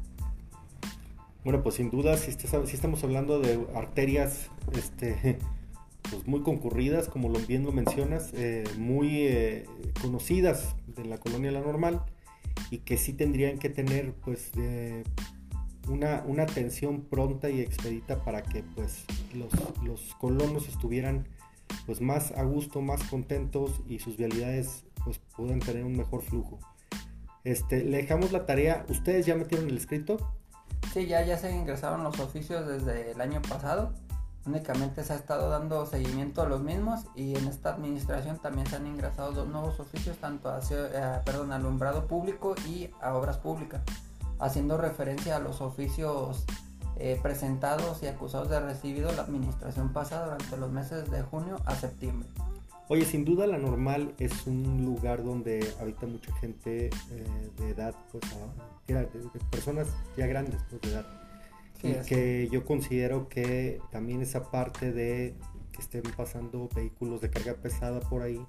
Bueno, 1.44 1.62
pues 1.62 1.74
sin 1.74 1.90
duda, 1.90 2.16
si, 2.16 2.30
estamos 2.30 3.04
hablando 3.04 3.40
de 3.40 3.62
arterias 3.74 4.48
este, 4.72 5.38
pues 6.10 6.26
muy 6.26 6.40
concurridas, 6.40 7.08
como 7.08 7.28
lo 7.28 7.38
bien 7.40 7.62
lo 7.62 7.72
mencionas, 7.72 8.30
eh, 8.32 8.64
muy 8.78 9.26
eh, 9.26 9.66
conocidas 10.00 10.76
de 10.86 11.04
la 11.04 11.18
colonia 11.18 11.52
La 11.52 11.60
Normal, 11.60 12.00
y 12.70 12.78
que 12.78 12.96
sí 12.96 13.12
tendrían 13.12 13.58
que 13.58 13.68
tener 13.68 14.14
pues 14.14 14.50
una, 15.88 16.22
una, 16.26 16.44
atención 16.44 17.02
pronta 17.02 17.50
y 17.50 17.60
expedita 17.60 18.24
para 18.24 18.42
que 18.42 18.62
pues 18.62 19.04
los, 19.34 19.52
los, 19.82 20.14
colonos 20.14 20.68
estuvieran 20.68 21.26
pues 21.84 22.00
más 22.00 22.32
a 22.32 22.42
gusto, 22.44 22.80
más 22.80 23.02
contentos 23.04 23.80
y 23.88 23.98
sus 23.98 24.16
vialidades 24.16 24.84
pues 25.04 25.20
puedan 25.36 25.60
tener 25.60 25.84
un 25.84 25.96
mejor 25.96 26.22
flujo. 26.22 26.58
Este, 27.44 27.84
le 27.84 27.98
dejamos 27.98 28.32
la 28.32 28.46
tarea, 28.46 28.84
¿ustedes 28.88 29.26
ya 29.26 29.36
metieron 29.36 29.68
el 29.68 29.76
escrito? 29.76 30.16
Sí, 30.92 31.06
ya, 31.06 31.24
ya 31.24 31.38
se 31.38 31.54
ingresaron 31.54 32.02
los 32.02 32.18
oficios 32.20 32.66
desde 32.66 33.12
el 33.12 33.20
año 33.20 33.40
pasado 33.42 33.92
únicamente 34.46 35.02
se 35.02 35.12
ha 35.12 35.16
estado 35.16 35.50
dando 35.50 35.84
seguimiento 35.86 36.42
a 36.42 36.46
los 36.46 36.62
mismos 36.62 37.04
y 37.14 37.36
en 37.36 37.48
esta 37.48 37.70
administración 37.70 38.38
también 38.38 38.66
se 38.66 38.76
han 38.76 38.86
ingresado 38.86 39.32
dos 39.32 39.48
nuevos 39.48 39.78
oficios, 39.80 40.16
tanto 40.18 40.48
a, 40.48 40.60
eh, 40.70 41.20
perdón, 41.24 41.52
alumbrado 41.52 42.06
público 42.06 42.54
y 42.66 42.90
a 43.00 43.14
obras 43.14 43.38
públicas, 43.38 43.82
haciendo 44.38 44.76
referencia 44.76 45.36
a 45.36 45.38
los 45.38 45.60
oficios 45.60 46.44
eh, 46.98 47.18
presentados 47.22 48.02
y 48.02 48.06
acusados 48.06 48.48
de 48.48 48.60
recibido 48.60 49.12
la 49.12 49.22
administración 49.22 49.92
pasada 49.92 50.26
durante 50.26 50.56
los 50.56 50.72
meses 50.72 51.10
de 51.10 51.22
junio 51.22 51.56
a 51.66 51.74
septiembre. 51.74 52.28
Oye, 52.88 53.04
sin 53.04 53.24
duda 53.24 53.46
la 53.46 53.58
normal 53.58 54.14
es 54.18 54.46
un 54.46 54.84
lugar 54.84 55.24
donde 55.24 55.74
habita 55.80 56.06
mucha 56.06 56.32
gente 56.36 56.86
eh, 56.86 57.50
de 57.58 57.70
edad, 57.70 57.94
pues, 58.12 58.22
de, 58.86 58.94
de, 58.94 59.40
personas 59.50 59.88
ya 60.16 60.26
grandes, 60.26 60.60
pues, 60.70 60.80
de 60.82 60.90
edad 60.90 61.06
y 61.82 61.94
que 62.06 62.48
yo 62.50 62.64
considero 62.64 63.28
que 63.28 63.80
también 63.90 64.22
esa 64.22 64.50
parte 64.50 64.92
de 64.92 65.34
que 65.72 65.82
estén 65.82 66.02
pasando 66.16 66.68
vehículos 66.74 67.20
de 67.20 67.30
carga 67.30 67.54
pesada 67.54 68.00
por 68.00 68.22
ahí, 68.22 68.44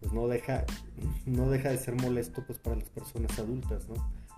pues 0.00 0.12
no 0.12 0.28
deja, 0.28 0.64
no 1.26 1.50
deja 1.50 1.70
de 1.70 1.78
ser 1.78 1.94
molesto 1.94 2.44
pues 2.46 2.58
para 2.58 2.76
las 2.76 2.88
personas 2.88 3.38
adultas, 3.38 3.86
¿no? 3.88 3.94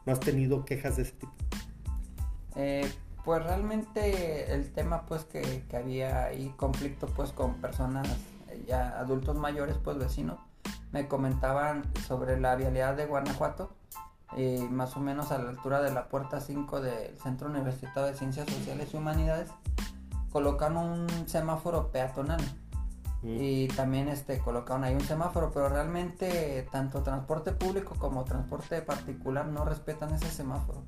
¿No 0.07 0.13
has 0.13 0.21
tenido 0.21 0.65
quejas 0.65 0.97
de 0.97 1.03
ese 1.03 1.13
tipo? 1.13 1.33
Eh, 2.57 2.93
pues 3.25 3.43
realmente 3.43 4.53
el 4.53 4.73
tema 4.73 5.07
pues 5.07 5.25
que, 5.25 5.65
que, 5.69 5.77
había 5.77 6.25
ahí 6.25 6.53
conflicto 6.57 7.07
pues 7.07 7.33
con 7.33 7.55
personas 7.55 8.09
ya 8.67 8.99
adultos 8.99 9.37
mayores 9.37 9.77
pues 9.83 9.99
vecinos 9.99 10.39
me 10.91 11.07
comentaban 11.07 11.85
sobre 12.09 12.41
la 12.41 12.57
vialidad 12.57 12.97
de 12.97 13.07
Guanajuato 13.07 13.71
eh, 14.37 14.65
más 14.71 14.97
o 14.97 15.01
menos 15.01 15.33
a 15.33 15.39
la 15.39 15.51
altura 15.51 15.83
de 15.83 15.91
la 15.93 16.09
puerta 16.09 16.41
5 16.41 16.81
del 16.81 17.19
Centro 17.19 17.49
Universitario 17.49 18.09
de 18.09 18.15
Ciencias 18.17 18.49
Sociales 18.49 18.91
y 18.93 18.97
Humanidades, 18.97 19.51
colocaron 20.31 20.77
un 20.77 21.29
semáforo 21.29 21.91
peatonal. 21.91 22.41
Y 23.23 23.69
también 23.69 24.09
este, 24.09 24.39
colocaron 24.39 24.85
ahí 24.85 24.95
un 24.95 25.03
semáforo, 25.03 25.51
pero 25.53 25.69
realmente 25.69 26.67
tanto 26.73 27.03
transporte 27.03 27.53
público 27.53 27.95
como 27.99 28.25
transporte 28.25 28.81
particular 28.81 29.47
no 29.47 29.65
respetan 29.65 30.15
ese 30.15 30.31
semáforo. 30.31 30.83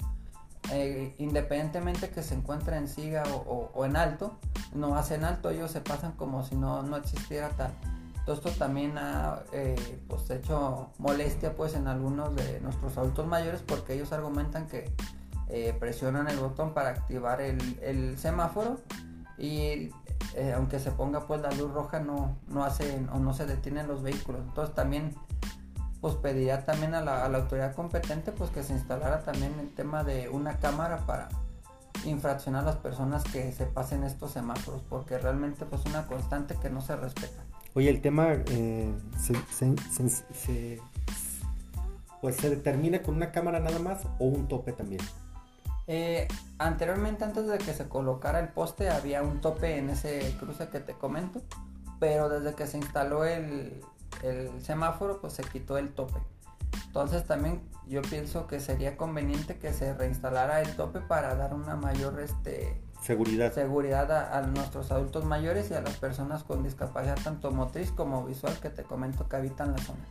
Eh, 0.71 1.15
independientemente 1.19 2.09
que 2.11 2.23
se 2.23 2.35
encuentre 2.35 2.77
en 2.77 2.89
siga 2.89 3.25
o, 3.35 3.71
o, 3.75 3.85
en 3.85 3.97
alto, 3.97 4.39
no 4.75 4.97
hacen 4.97 5.25
alto, 5.25 5.51
ellos 5.51 5.71
se 5.71 5.81
pasan 5.81 6.13
como 6.13 6.45
si 6.45 6.55
no, 6.55 6.83
no 6.83 6.97
existiera 6.97 7.51
tal. 7.51 7.73
Todo 8.25 8.37
esto 8.37 8.51
también 8.53 8.97
ha 8.97 9.41
eh, 9.53 10.01
pues, 10.09 10.31
hecho 10.31 10.91
molestia 10.99 11.55
pues 11.57 11.75
en 11.75 11.89
algunos 11.89 12.35
de 12.37 12.61
nuestros 12.61 12.97
adultos 12.97 13.27
mayores 13.27 13.61
porque 13.67 13.95
ellos 13.95 14.13
argumentan 14.13 14.69
que 14.69 14.91
eh, 15.49 15.77
presionan 15.79 16.29
el 16.29 16.39
botón 16.39 16.73
para 16.73 16.91
activar 16.91 17.41
el, 17.41 17.79
el 17.83 18.17
semáforo 18.19 18.79
y 19.39 19.91
eh, 20.35 20.53
aunque 20.55 20.79
se 20.79 20.91
ponga 20.91 21.27
pues 21.27 21.41
la 21.41 21.51
luz 21.53 21.73
roja 21.73 22.01
no, 22.01 22.37
no 22.49 22.65
hacen 22.65 23.09
o 23.11 23.19
no 23.19 23.33
se 23.35 23.47
detienen 23.47 23.89
los 23.89 24.03
vehículos. 24.03 24.43
Entonces 24.47 24.75
también 24.75 25.15
pues 26.01 26.15
pediría 26.17 26.65
también 26.65 26.95
a 26.95 27.01
la, 27.01 27.25
a 27.25 27.29
la 27.29 27.39
autoridad 27.39 27.75
competente 27.75 28.33
pues 28.33 28.51
que 28.51 28.63
se 28.63 28.73
instalara 28.73 29.23
también 29.23 29.53
el 29.61 29.73
tema 29.75 30.05
de 30.05 30.29
una 30.29 30.59
cámara 30.59 30.99
para 31.07 31.29
infraccionar 32.05 32.63
a 32.63 32.67
las 32.67 32.77
personas 32.77 33.23
que 33.25 33.53
se 33.53 33.67
pasen 33.67 34.03
estos 34.03 34.33
semáforos 34.33 34.83
porque 34.89 35.19
realmente 35.19 35.65
pues 35.65 35.85
una 35.87 36.07
constante 36.07 36.57
que 36.61 36.71
no 36.71 36.81
se 36.81 36.97
respeta. 36.97 37.43
Oye, 37.75 37.89
el 37.89 38.03
tema 38.03 38.29
eh, 38.33 38.93
se, 39.19 40.81
pues 42.21 42.37
se 42.37 42.51
determina 42.51 43.03
con 43.03 43.15
una 43.15 43.33
cámara 43.33 43.61
nada 43.61 43.79
más 43.79 44.03
o 44.19 44.27
un 44.27 44.47
tope 44.47 44.73
también. 44.73 45.01
Eh, 45.87 46.29
anteriormente, 46.59 47.25
antes 47.25 47.47
de 47.47 47.59
que 47.59 47.73
se 47.75 47.89
colocara 47.89 48.41
el 48.41 48.49
poste, 48.49 48.91
había 48.91 49.23
un 49.23 49.41
tope 49.41 49.79
en 49.79 49.91
ese 49.91 50.35
cruce 50.39 50.69
que 50.69 50.81
te 50.81 50.95
comento, 50.95 51.43
pero 51.99 52.29
desde 52.29 52.55
que 52.55 52.67
se 52.67 52.79
instaló 52.79 53.25
el, 53.25 53.81
el 54.23 54.63
semáforo, 54.63 55.21
pues 55.21 55.33
se 55.35 55.43
quitó 55.43 55.79
el 55.79 55.91
tope. 55.91 56.21
Entonces 56.87 57.27
también 57.27 57.61
yo 57.89 58.03
pienso 58.03 58.47
que 58.47 58.61
sería 58.61 58.97
conveniente 58.97 59.59
que 59.59 59.73
se 59.73 59.95
reinstalara 59.95 60.61
el 60.61 60.77
tope 60.77 61.01
para 61.01 61.35
dar 61.35 61.55
una 61.55 61.75
mayor 61.75 62.21
este, 62.21 62.81
seguridad, 63.03 63.53
seguridad 63.53 64.11
a, 64.13 64.39
a, 64.39 64.43
nuestros 64.43 64.91
adultos 64.93 65.25
mayores 65.25 65.71
y 65.71 65.75
a 65.75 65.81
las 65.81 65.97
personas 65.97 66.45
con 66.45 66.63
discapacidad 66.63 67.19
tanto 67.23 67.51
motriz 67.51 67.91
como 67.91 68.25
visual 68.25 68.59
que 68.61 68.71
te 68.71 68.83
comento 68.85 69.29
que 69.29 69.37
habitan 69.37 69.73
la 69.73 69.79
zona. 69.79 70.07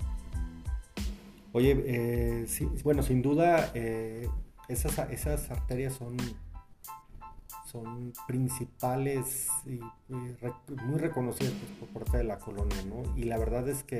Oye, 1.53 1.83
eh, 1.85 2.45
sí, 2.47 2.69
bueno, 2.83 3.03
sin 3.03 3.21
duda 3.21 3.71
eh, 3.73 4.29
esas, 4.71 4.97
esas 5.11 5.49
arterias 5.51 5.93
son, 5.93 6.17
son 7.65 8.13
principales 8.27 9.47
y, 9.65 9.79
muy 10.09 10.99
reconocidas 10.99 11.53
pues, 11.53 11.89
por 11.89 12.03
parte 12.03 12.17
de 12.17 12.23
la 12.23 12.37
colonia, 12.37 12.77
¿no? 12.85 13.03
Y 13.17 13.23
la 13.23 13.37
verdad 13.37 13.67
es 13.69 13.83
que 13.83 13.99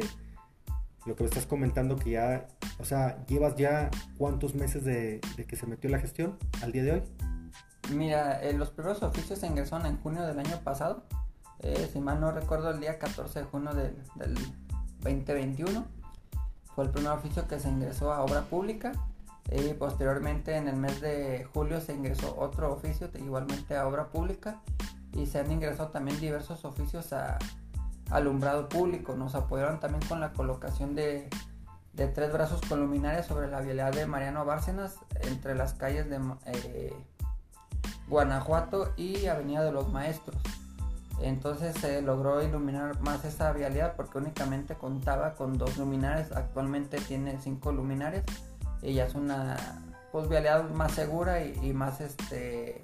lo 1.06 1.16
que 1.16 1.24
me 1.24 1.30
estás 1.30 1.48
comentando 1.48 1.96
que 1.96 2.12
ya 2.12 2.48
o 2.82 2.86
sea, 2.86 3.24
¿llevas 3.28 3.56
ya 3.56 3.92
cuántos 4.18 4.56
meses 4.56 4.84
de, 4.84 5.22
que 5.48 5.56
se 5.56 5.68
metió 5.68 5.88
la 5.92 6.00
gestión 6.00 6.38
al 6.64 6.72
día 6.72 6.84
de 6.84 6.92
hoy? 6.94 7.04
Mira, 7.92 8.42
eh, 8.42 8.54
los 8.54 8.72
primeros 8.72 9.04
oficios 9.04 9.38
se 9.38 9.46
ingresaron 9.46 9.86
en 9.86 10.02
junio 10.02 10.24
del 10.24 10.40
año 10.40 10.58
pasado. 10.64 11.04
Eh, 11.60 11.90
si 11.94 12.00
mal 12.00 12.20
no 12.20 12.32
recuerdo, 12.32 12.72
el 12.72 12.80
día 12.80 12.98
14 12.98 13.40
de 13.40 13.46
junio 13.46 13.74
del, 13.76 13.96
del 14.16 14.34
2021 15.02 15.86
fue 16.74 16.86
el 16.86 16.90
primer 16.90 17.12
oficio 17.12 17.48
que 17.48 17.60
se 17.60 17.70
ingresó 17.70 18.12
a 18.12 18.24
obra 18.24 18.42
pública. 18.46 18.94
Y 19.50 19.74
posteriormente 19.74 20.56
en 20.56 20.68
el 20.68 20.76
mes 20.76 21.02
de 21.02 21.48
julio 21.54 21.82
se 21.82 21.94
ingresó 21.94 22.36
otro 22.38 22.72
oficio 22.74 23.10
igualmente 23.16 23.76
a 23.76 23.88
obra 23.88 24.08
pública 24.08 24.62
y 25.14 25.26
se 25.26 25.40
han 25.40 25.52
ingresado 25.52 25.90
también 25.90 26.20
diversos 26.20 26.64
oficios 26.64 27.12
a 27.14 27.38
alumbrado 28.10 28.70
público. 28.70 29.16
Nos 29.16 29.36
apoyaron 29.36 29.80
también 29.80 30.08
con 30.08 30.20
la 30.20 30.32
colocación 30.34 30.96
de, 30.96 31.30
tres 31.96 32.32
brazos 32.32 32.62
con 32.68 32.80
luminarias 32.80 33.26
sobre 33.26 33.48
la 33.50 33.60
vialidad 33.62 33.92
de 33.94 34.06
Mariano 34.06 34.46
Bárcenas 34.46 34.96
entre 35.22 35.56
las 35.56 35.74
calles 35.74 36.10
de 36.10 36.20
eh, 36.46 36.94
Guanajuato 38.08 38.94
y 38.96 39.26
Avenida 39.26 39.64
de 39.64 39.72
los 39.72 39.90
Maestros. 39.92 40.38
Entonces 41.22 41.76
se 41.76 42.02
logró 42.02 42.42
iluminar 42.42 43.00
más 43.02 43.26
esa 43.26 43.52
vialidad 43.52 43.96
porque 43.96 44.18
únicamente 44.18 44.76
contaba 44.76 45.36
con 45.36 45.58
dos 45.58 45.78
luminarias. 45.78 46.32
Actualmente 46.32 47.00
tiene 47.00 47.40
cinco 47.40 47.72
luminarias 47.72 48.24
y 48.82 48.94
ya 48.94 49.06
es 49.06 49.16
una 49.16 49.58
pues, 50.12 50.28
vialidad 50.28 50.70
más 50.70 50.94
segura 50.94 51.44
y, 51.44 51.74
más 51.74 52.02
este 52.02 52.82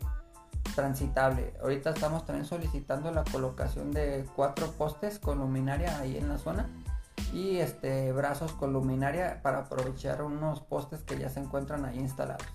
transitable. 0.76 1.54
Ahorita 1.62 1.90
estamos 1.90 2.26
también 2.26 2.46
solicitando 2.46 3.12
la 3.12 3.24
colocación 3.24 3.92
de 3.92 4.26
cuatro 4.36 4.72
postes 4.72 5.18
con 5.18 5.40
luminaria 5.40 5.98
ahí 6.00 6.18
en 6.18 6.30
la 6.30 6.38
zona 6.38 6.70
y 7.34 7.58
este 7.58 8.12
brazos 8.12 8.52
con 8.54 8.74
luminaria 8.74 9.42
para 9.42 9.60
aprovechar 9.60 10.22
unos 10.22 10.62
postes 10.62 11.02
que 11.02 11.18
ya 11.18 11.30
se 11.30 11.40
encuentran 11.40 11.84
ahí 11.86 11.98
instalados. 12.00 12.46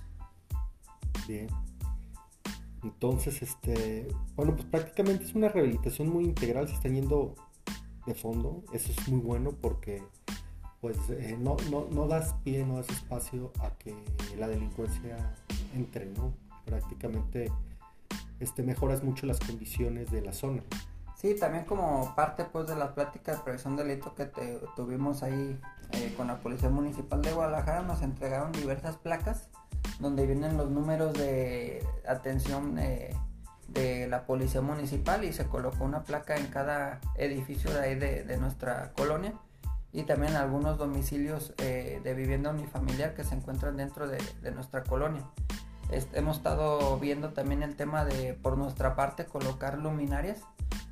Bien. 1.27 1.49
Entonces, 2.83 3.43
este, 3.43 4.09
bueno, 4.35 4.55
pues 4.55 4.67
prácticamente 4.67 5.25
es 5.25 5.35
una 5.35 5.49
rehabilitación 5.49 6.09
muy 6.09 6.25
integral, 6.25 6.69
se 6.69 6.75
están 6.75 6.95
yendo 6.95 7.35
de 8.07 8.15
fondo, 8.15 8.65
eso 8.73 8.91
es 8.91 9.09
muy 9.09 9.21
bueno 9.21 9.53
porque 9.61 10.03
pues 10.83 10.99
eh, 11.11 11.39
no, 11.39 11.57
no, 11.71 12.09
das 12.09 12.35
pie, 12.43 12.67
no 12.67 12.77
das 12.77 12.91
espacio 12.91 13.53
a 13.61 13.71
que 13.79 13.95
la 14.37 14.49
delincuencia 14.49 15.17
entre, 15.77 16.07
¿no? 16.07 16.35
Prácticamente 16.67 17.53
este, 18.41 18.65
mejoras 18.65 19.05
mucho 19.05 19.25
las 19.27 19.39
condiciones 19.39 20.11
de 20.11 20.23
la 20.23 20.33
zona. 20.33 20.65
Sí, 21.17 21.37
también 21.39 21.67
como 21.67 22.13
parte 22.17 22.45
pues 22.45 22.67
de 22.67 22.75
la 22.75 22.97
plática 22.97 23.31
de 23.31 23.39
prevención 23.39 23.77
de 23.77 23.85
delito 23.85 24.17
que 24.17 24.25
tuvimos 24.75 25.23
ahí 25.23 25.57
eh, 25.93 26.13
con 26.17 26.27
la 26.27 26.41
Policía 26.41 26.69
Municipal 26.69 27.23
de 27.23 27.33
Guadalajara, 27.33 27.83
nos 27.83 28.03
entregaron 28.03 28.51
diversas 28.51 28.97
placas 28.97 29.49
donde 30.01 30.27
vienen 30.27 30.57
los 30.57 30.69
números 30.69 31.15
de 31.15 31.87
atención 32.09 32.77
eh, 32.81 33.15
de 33.69 34.09
la 34.09 34.27
policía 34.27 34.63
municipal 34.63 35.23
y 35.23 35.33
se 35.33 35.47
colocó 35.47 35.85
una 35.85 36.03
placa 36.03 36.37
en 36.37 36.49
cada 36.49 37.01
edificio 37.17 37.73
de 37.73 37.81
ahí 37.81 37.95
de, 37.95 38.37
nuestra 38.39 38.93
colonia 38.95 39.33
y 39.93 40.05
también 40.05 40.37
algunos 40.37 40.79
domicilios 40.79 41.53
eh, 41.59 42.01
de 42.03 42.15
vivienda 42.15 42.51
unifamiliar 42.51 43.15
que 43.15 43.25
se 43.25 43.35
encuentran 43.35 43.77
dentro 43.77 44.09
de, 44.09 44.19
nuestra 44.53 44.83
colonia. 44.85 45.23
hemos 46.15 46.39
estado 46.39 46.99
viendo 46.99 47.31
también 47.31 47.63
el 47.63 47.77
tema 47.77 48.05
de 48.05 48.35
por 48.35 48.57
nuestra 48.57 48.97
parte 48.97 49.27
colocar 49.27 49.79
luminarias 49.79 50.41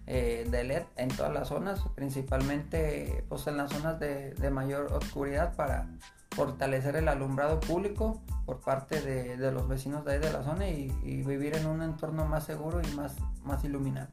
eh, 0.07 0.47
de 0.51 0.65
LED 0.65 0.83
en 0.97 1.09
todas 1.09 1.33
las 1.33 1.49
zonas, 1.49 1.81
principalmente 1.95 3.25
pues, 3.29 3.47
en 3.47 3.57
las 3.57 3.71
zonas 3.73 3.99
de, 4.01 4.51
mayor 4.51 4.93
oscuridad 4.93 5.55
para 5.55 5.87
fortalecer 6.31 6.97
el 6.97 7.09
alumbrado 7.09 7.61
público 7.61 8.21
por 8.45 8.61
parte 8.61 9.01
de, 9.01 9.37
los 9.53 9.69
vecinos 9.69 10.05
de 10.05 10.15
ahí 10.15 10.19
de 10.19 10.33
la 10.33 10.43
zona 10.43 10.69
y, 10.69 10.89
vivir 11.23 11.55
en 11.55 11.67
un 11.67 11.83
entorno 11.83 12.27
más 12.27 12.45
seguro 12.45 12.83
y 12.83 12.97
más, 12.97 13.15
más 13.45 13.65
iluminado. 13.65 14.09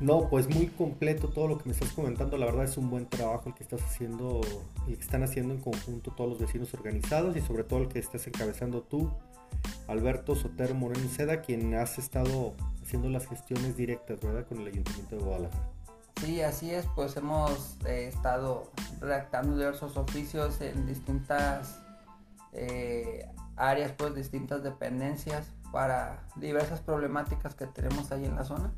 No, 0.00 0.28
pues 0.28 0.48
muy 0.48 0.66
completo 0.66 1.28
todo 1.28 1.48
lo 1.48 1.58
que 1.58 1.64
me 1.64 1.72
estás 1.72 1.92
comentando. 1.92 2.36
La 2.36 2.46
verdad 2.46 2.64
es 2.64 2.76
un 2.76 2.90
buen 2.90 3.06
trabajo 3.06 3.48
el 3.48 3.54
que 3.54 3.62
estás 3.62 3.80
haciendo, 3.82 4.42
el 4.86 4.96
que 4.96 5.02
están 5.02 5.22
haciendo 5.22 5.54
en 5.54 5.60
conjunto 5.60 6.10
todos 6.10 6.30
los 6.30 6.38
vecinos 6.38 6.72
organizados 6.74 7.34
y 7.36 7.40
sobre 7.40 7.64
todo 7.64 7.80
el 7.80 7.88
que 7.88 7.98
estás 7.98 8.26
encabezando 8.26 8.82
tú, 8.82 9.10
Alberto 9.88 10.34
Sotero 10.34 10.74
Moreno 10.74 11.08
Seda, 11.08 11.40
quien 11.40 11.74
has 11.74 11.98
estado 11.98 12.54
haciendo 12.82 13.08
las 13.08 13.26
gestiones 13.26 13.76
directas, 13.76 14.20
¿verdad? 14.20 14.46
Con 14.46 14.60
el 14.60 14.66
Ayuntamiento 14.66 15.16
de 15.16 15.22
Guadalajara. 15.22 15.68
Sí, 16.20 16.42
así 16.42 16.70
es, 16.70 16.86
pues 16.94 17.16
hemos 17.16 17.76
eh, 17.86 18.08
estado 18.08 18.70
redactando 19.00 19.56
diversos 19.56 19.96
oficios 19.96 20.60
en 20.60 20.86
distintas 20.86 21.78
eh, 22.52 23.28
áreas, 23.56 23.92
pues 23.96 24.14
distintas 24.14 24.62
dependencias 24.62 25.52
para 25.72 26.26
diversas 26.36 26.80
problemáticas 26.80 27.54
que 27.54 27.66
tenemos 27.66 28.10
ahí 28.12 28.24
en 28.24 28.34
la 28.34 28.44
zona. 28.44 28.72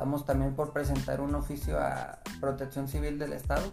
Estamos 0.00 0.24
también 0.24 0.54
por 0.54 0.72
presentar 0.72 1.20
un 1.20 1.34
oficio 1.34 1.78
a 1.78 2.20
Protección 2.40 2.88
Civil 2.88 3.18
del 3.18 3.34
Estado. 3.34 3.70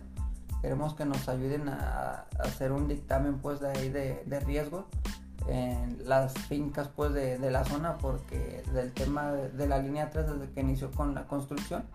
Queremos 0.62 0.94
que 0.94 1.06
nos 1.06 1.30
ayuden 1.30 1.70
a, 1.70 2.26
hacer 2.40 2.74
un 2.74 2.90
dictamen 2.90 3.38
pues 3.38 3.62
de 3.62 3.70
ahí 3.70 3.88
de, 3.88 4.40
riesgo 4.42 4.88
en 5.48 5.98
las 6.04 6.34
fincas 6.34 6.90
pues 6.90 7.13
de, 7.13 7.40
la 7.50 7.63
zona 7.63 7.98
porque 7.98 8.62
del 8.74 8.92
tema 8.92 9.32
de, 9.32 9.68
la 9.68 9.78
línea 9.78 10.10
3 10.10 10.30
desde 10.30 10.52
que 10.52 10.60
inició 10.60 10.92
con 10.92 11.16
la 11.16 11.28
construcción 11.28 11.86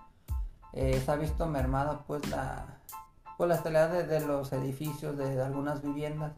eh, 0.72 1.02
se 1.04 1.12
ha 1.12 1.16
visto 1.16 1.44
mermada 1.44 2.04
pues 2.06 2.26
la, 2.30 2.78
pues, 3.36 3.50
la 3.50 3.56
estabilidad 3.56 4.06
de, 4.06 4.20
los 4.20 4.50
edificios, 4.54 5.14
de, 5.18 5.42
algunas 5.42 5.82
viviendas 5.82 6.32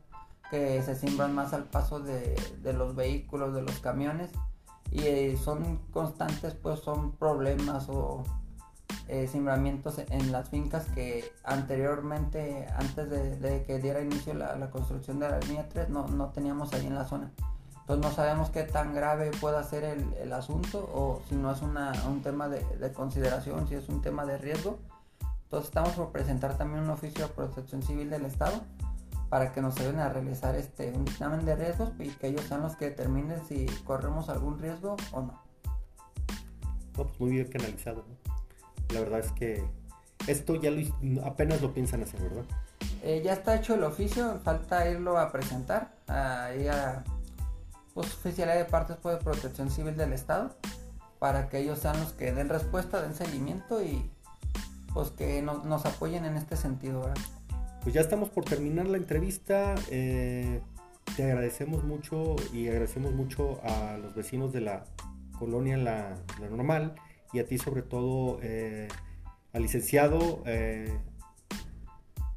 que 0.50 0.82
se 0.82 0.96
simbran 0.96 1.32
más 1.32 1.52
al 1.52 1.62
paso 1.62 2.00
de, 2.00 2.34
los 2.76 2.96
vehículos, 2.96 3.54
de 3.54 3.62
los 3.62 3.78
camiones 3.78 4.32
y 4.90 5.02
eh, 5.02 5.36
son 5.36 5.78
constantes 5.90 6.54
pues 6.54 6.80
son 6.80 7.12
problemas 7.12 7.88
o 7.88 8.22
eh, 9.08 9.28
en 10.10 10.32
las 10.32 10.48
fincas 10.48 10.86
que 10.86 11.30
anteriormente, 11.44 12.66
antes 12.74 13.10
de, 13.10 13.64
que 13.66 13.78
diera 13.78 14.00
inicio 14.00 14.32
la, 14.34 14.70
construcción 14.70 15.18
de 15.18 15.28
la 15.28 15.40
línea 15.40 15.68
3, 15.68 15.90
no, 15.90 16.08
no 16.08 16.30
teníamos 16.30 16.72
ahí 16.72 16.86
en 16.86 16.94
la 16.94 17.04
zona. 17.04 17.30
Entonces 17.80 18.06
no 18.06 18.12
sabemos 18.14 18.48
qué 18.48 18.62
tan 18.62 18.94
grave 18.94 19.30
pueda 19.42 19.62
ser 19.62 19.84
el, 19.84 20.32
asunto 20.32 20.78
o 20.94 21.20
si 21.28 21.34
no 21.34 21.52
es 21.52 21.60
un 21.60 22.22
tema 22.22 22.48
de, 22.48 22.92
consideración, 22.94 23.68
si 23.68 23.74
es 23.74 23.90
un 23.90 24.00
tema 24.00 24.24
de 24.24 24.38
riesgo. 24.38 24.78
Entonces 25.44 25.68
estamos 25.68 25.90
por 25.90 26.10
presentar 26.10 26.56
también 26.56 26.82
un 26.82 26.90
oficio 26.90 27.26
de 27.26 27.34
protección 27.34 27.82
civil 27.82 28.08
del 28.08 28.24
Estado 28.24 28.62
para 29.34 29.50
que 29.50 29.60
nos 29.60 29.76
ayuden 29.80 29.98
a 29.98 30.08
realizar 30.10 30.54
este, 30.54 30.92
un 30.92 31.08
examen 31.08 31.44
de 31.44 31.56
riesgos 31.56 31.90
y 31.98 32.08
que 32.08 32.28
ellos 32.28 32.44
sean 32.44 32.62
los 32.62 32.76
que 32.76 32.90
determinen 32.90 33.44
si 33.48 33.66
corremos 33.82 34.28
algún 34.28 34.60
riesgo 34.60 34.94
o 35.10 35.22
no. 35.22 35.42
pues 36.92 37.08
muy 37.18 37.30
bien 37.32 37.48
canalizado. 37.48 38.04
La 38.90 39.00
verdad 39.00 39.18
es 39.18 39.32
que 39.32 39.64
esto 40.28 40.54
ya 40.54 40.70
lo, 40.70 41.26
apenas 41.26 41.60
lo 41.60 41.74
piensan 41.74 42.04
hacer, 42.04 42.20
¿verdad? 42.20 42.44
Eh, 43.02 43.22
ya 43.24 43.32
está 43.32 43.56
hecho 43.56 43.74
el 43.74 43.82
oficio, 43.82 44.38
falta 44.44 44.88
irlo 44.88 45.18
a 45.18 45.32
presentar 45.32 45.96
ahí 46.06 46.68
a 46.68 47.02
pues, 47.92 48.14
oficialidad 48.14 48.56
de 48.56 48.66
partes 48.66 48.98
pues, 49.02 49.18
de 49.18 49.24
protección 49.24 49.68
civil 49.68 49.96
del 49.96 50.12
Estado 50.12 50.54
para 51.18 51.48
que 51.48 51.58
ellos 51.58 51.80
sean 51.80 51.98
los 51.98 52.12
que 52.12 52.30
den 52.30 52.48
respuesta, 52.48 53.02
den 53.02 53.16
seguimiento 53.16 53.82
y 53.82 54.08
pues 54.92 55.10
que 55.10 55.42
nos 55.42 55.84
apoyen 55.86 56.24
en 56.24 56.36
este 56.36 56.56
sentido. 56.56 57.12
Pues 57.84 57.92
ya 57.92 58.00
estamos 58.00 58.30
por 58.30 58.46
terminar 58.46 58.86
la 58.86 58.96
entrevista. 58.96 59.74
Eh, 59.90 60.62
te 61.16 61.24
agradecemos 61.24 61.84
mucho 61.84 62.34
y 62.50 62.66
agradecemos 62.68 63.12
mucho 63.12 63.60
a 63.62 63.98
los 63.98 64.14
vecinos 64.14 64.54
de 64.54 64.62
la 64.62 64.86
colonia 65.38 65.76
La, 65.76 66.16
Normal 66.50 66.94
y 67.34 67.40
a 67.40 67.46
ti 67.46 67.58
sobre 67.58 67.82
todo 67.82 68.38
eh, 68.42 68.88
al 69.52 69.60
licenciado 69.60 70.42
eh, 70.46 70.98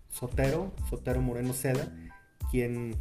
Sotero, 0.09 0.73
Sotero 0.89 1.21
Moreno 1.21 1.53
Seda, 1.53 1.87
quien 2.51 2.97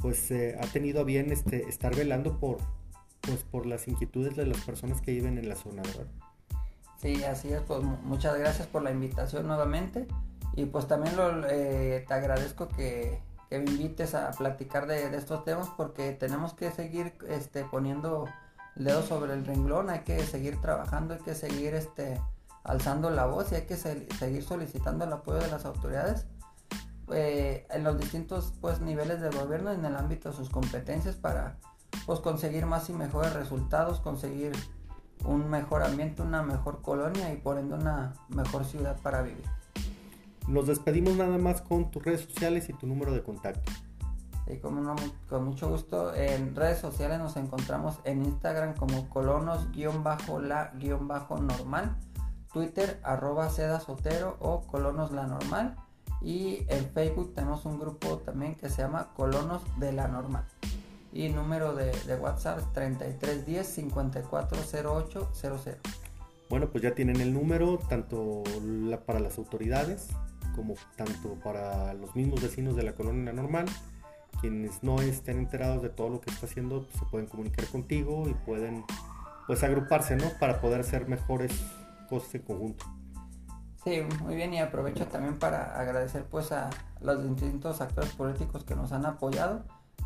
pues 0.00 0.30
ha 0.30 0.66
tenido 0.72 1.00
a 1.00 1.04
bien 1.04 1.32
este, 1.32 1.68
estar 1.68 1.96
velando 1.96 2.38
por, 2.38 2.58
pues, 3.22 3.42
por 3.42 3.66
las 3.66 3.88
inquietudes 3.88 4.36
de 4.36 4.46
las 4.46 4.60
personas 4.60 5.00
que 5.00 5.10
viven 5.10 5.38
en 5.38 5.48
la 5.48 5.56
zona, 5.56 5.82
¿verdad? 5.82 6.06
Sí, 7.02 7.24
así 7.24 7.52
es, 7.52 7.62
pues 7.62 7.82
muchas 7.82 8.38
gracias 8.38 8.68
por 8.68 8.82
la 8.82 8.92
invitación 8.92 9.48
nuevamente 9.48 10.06
y 10.56 10.66
pues 10.66 10.86
también 10.86 11.14
eh, 11.50 12.04
te 12.06 12.14
agradezco 12.14 12.68
que, 12.68 13.20
me 13.50 13.70
invites 13.70 14.16
a 14.16 14.32
platicar 14.32 14.88
de, 14.88 15.16
estos 15.16 15.44
temas 15.44 15.68
porque 15.76 16.10
tenemos 16.10 16.54
que 16.54 16.72
seguir 16.72 17.14
este, 17.28 17.64
poniendo 17.64 18.26
el 18.74 18.84
dedo 18.84 19.02
sobre 19.02 19.32
el 19.32 19.46
renglón, 19.46 19.90
hay 19.90 20.00
que 20.00 20.18
seguir 20.26 20.60
trabajando, 20.60 21.14
hay 21.14 21.20
que 21.20 21.36
seguir 21.36 21.74
este, 21.74 22.20
alzando 22.64 23.10
la 23.10 23.26
voz 23.26 23.52
y 23.52 23.54
hay 23.54 23.62
que 23.62 23.76
seguir 23.76 24.42
solicitando 24.42 25.04
el 25.04 25.12
apoyo 25.12 25.38
de 25.38 25.48
las 25.48 25.64
autoridades 25.66 26.26
eh, 27.12 27.66
en 27.70 27.84
los 27.84 27.98
distintos 27.98 28.54
pues, 28.60 28.80
niveles 28.80 29.20
de 29.20 29.30
gobierno 29.30 29.70
en 29.70 29.84
el 29.84 29.94
ámbito 29.94 30.30
de 30.30 30.36
sus 30.36 30.50
competencias 30.50 31.14
para 31.14 31.58
pues, 32.06 32.18
conseguir 32.20 32.66
más 32.66 32.88
y 32.88 32.92
mejores 32.92 33.34
resultados, 33.34 34.00
conseguir 34.00 34.52
un 35.24 35.48
mejor 35.48 35.82
ambiente, 35.82 36.22
una 36.22 36.42
mejor 36.42 36.82
colonia 36.82 37.32
y 37.32 37.36
por 37.36 37.58
ende 37.58 37.74
una 37.74 38.14
mejor 38.28 38.64
ciudad 38.64 38.96
para 39.00 39.22
vivir. 39.22 39.44
Nos 40.46 40.66
despedimos 40.66 41.16
nada 41.16 41.38
más 41.38 41.62
con 41.62 41.90
tus 41.90 42.04
redes 42.04 42.20
sociales 42.20 42.68
y 42.68 42.74
tu 42.74 42.86
número 42.86 43.12
de 43.12 43.22
contacto. 43.22 43.72
Y 44.46 44.58
como 44.58 44.82
no, 44.82 44.94
con 45.28 45.46
mucho 45.46 45.70
gusto, 45.70 46.14
en 46.14 46.54
redes 46.54 46.78
sociales 46.78 47.18
nos 47.18 47.36
encontramos 47.36 47.98
en 48.04 48.24
Instagram 48.24 48.74
como 48.74 49.08
colonos-la-normal, 49.08 51.96
Twitter 52.52 53.00
arroba 53.02 53.48
seda 53.48 53.80
sotero 53.80 54.36
o 54.40 54.60
colonos 54.62 55.12
la 55.12 55.26
normal 55.26 55.76
y 56.20 56.66
en 56.68 56.90
Facebook 56.90 57.32
tenemos 57.34 57.64
un 57.64 57.80
grupo 57.80 58.18
también 58.18 58.54
que 58.54 58.68
se 58.68 58.82
llama 58.82 59.14
colonos 59.16 59.62
de 59.78 59.92
la 59.92 60.08
normal 60.08 60.44
y 61.12 61.30
número 61.30 61.74
de, 61.74 61.90
de 62.06 62.16
WhatsApp 62.16 62.60
3310 62.74 63.66
540800. 63.66 65.78
Bueno, 66.50 66.68
pues 66.68 66.84
ya 66.84 66.94
tienen 66.94 67.22
el 67.22 67.32
número 67.32 67.78
tanto 67.88 68.42
para 69.06 69.20
las 69.20 69.38
autoridades 69.38 70.10
como 70.54 70.74
tanto 70.96 71.34
para 71.42 71.94
los 71.94 72.14
mismos 72.14 72.42
vecinos 72.42 72.76
de 72.76 72.82
la 72.82 72.94
colonia 72.94 73.32
normal. 73.32 73.66
Quienes 74.40 74.82
no 74.82 75.00
estén 75.00 75.38
enterados 75.38 75.82
de 75.82 75.88
todo 75.88 76.10
lo 76.10 76.20
que 76.20 76.30
está 76.30 76.46
haciendo 76.46 76.82
pues, 76.82 76.98
se 76.98 77.04
pueden 77.06 77.26
comunicar 77.26 77.66
contigo 77.66 78.28
y 78.28 78.34
pueden 78.34 78.84
pues 79.46 79.62
agruparse, 79.62 80.16
¿no? 80.16 80.30
Para 80.40 80.60
poder 80.60 80.80
hacer 80.80 81.08
mejores 81.08 81.52
cosas 82.08 82.34
en 82.34 82.42
conjunto. 82.42 82.84
Sí, 83.82 84.00
muy 84.22 84.34
bien 84.34 84.54
y 84.54 84.60
aprovecho 84.60 85.06
también 85.06 85.38
para 85.38 85.78
agradecer 85.78 86.24
pues 86.24 86.52
a 86.52 86.70
los 87.00 87.22
distintos 87.22 87.80
actores 87.80 88.12
políticos 88.12 88.64
que 88.64 88.74
nos 88.74 88.92
han 88.92 89.04
apoyado 89.04 89.64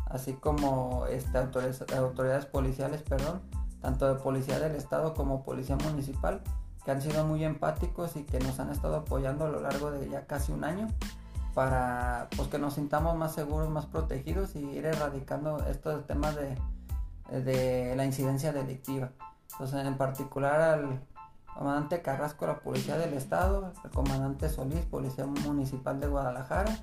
así 0.09 0.33
como 0.33 1.05
este, 1.07 1.37
autoridades, 1.37 1.85
autoridades 1.93 2.45
policiales, 2.45 3.01
perdón, 3.03 3.41
tanto 3.81 4.13
de 4.13 4.19
policía 4.19 4.59
del 4.59 4.75
estado 4.75 5.13
como 5.13 5.43
policía 5.43 5.77
municipal, 5.77 6.41
que 6.83 6.91
han 6.91 7.01
sido 7.01 7.25
muy 7.25 7.43
empáticos 7.43 8.15
y 8.15 8.23
que 8.23 8.39
nos 8.39 8.59
han 8.59 8.71
estado 8.71 8.97
apoyando 8.97 9.45
a 9.45 9.49
lo 9.49 9.61
largo 9.61 9.91
de 9.91 10.09
ya 10.09 10.25
casi 10.25 10.51
un 10.51 10.63
año 10.63 10.87
para 11.53 12.27
pues, 12.35 12.47
que 12.47 12.59
nos 12.59 12.75
sintamos 12.75 13.17
más 13.17 13.33
seguros, 13.33 13.69
más 13.69 13.85
protegidos 13.85 14.55
y 14.55 14.59
ir 14.59 14.85
erradicando 14.85 15.65
estos 15.67 16.05
temas 16.07 16.35
de, 16.35 16.55
de 17.41 17.95
la 17.95 18.05
incidencia 18.05 18.53
delictiva. 18.53 19.11
Entonces, 19.51 19.85
en 19.85 19.97
particular 19.97 20.61
al 20.61 21.01
comandante 21.57 22.01
Carrasco, 22.01 22.47
la 22.47 22.59
Policía 22.59 22.97
del 22.97 23.13
Estado, 23.13 23.73
el 23.83 23.89
comandante 23.91 24.47
Solís, 24.47 24.85
Policía 24.85 25.25
Municipal 25.25 25.99
de 25.99 26.07
Guadalajara, 26.07 26.77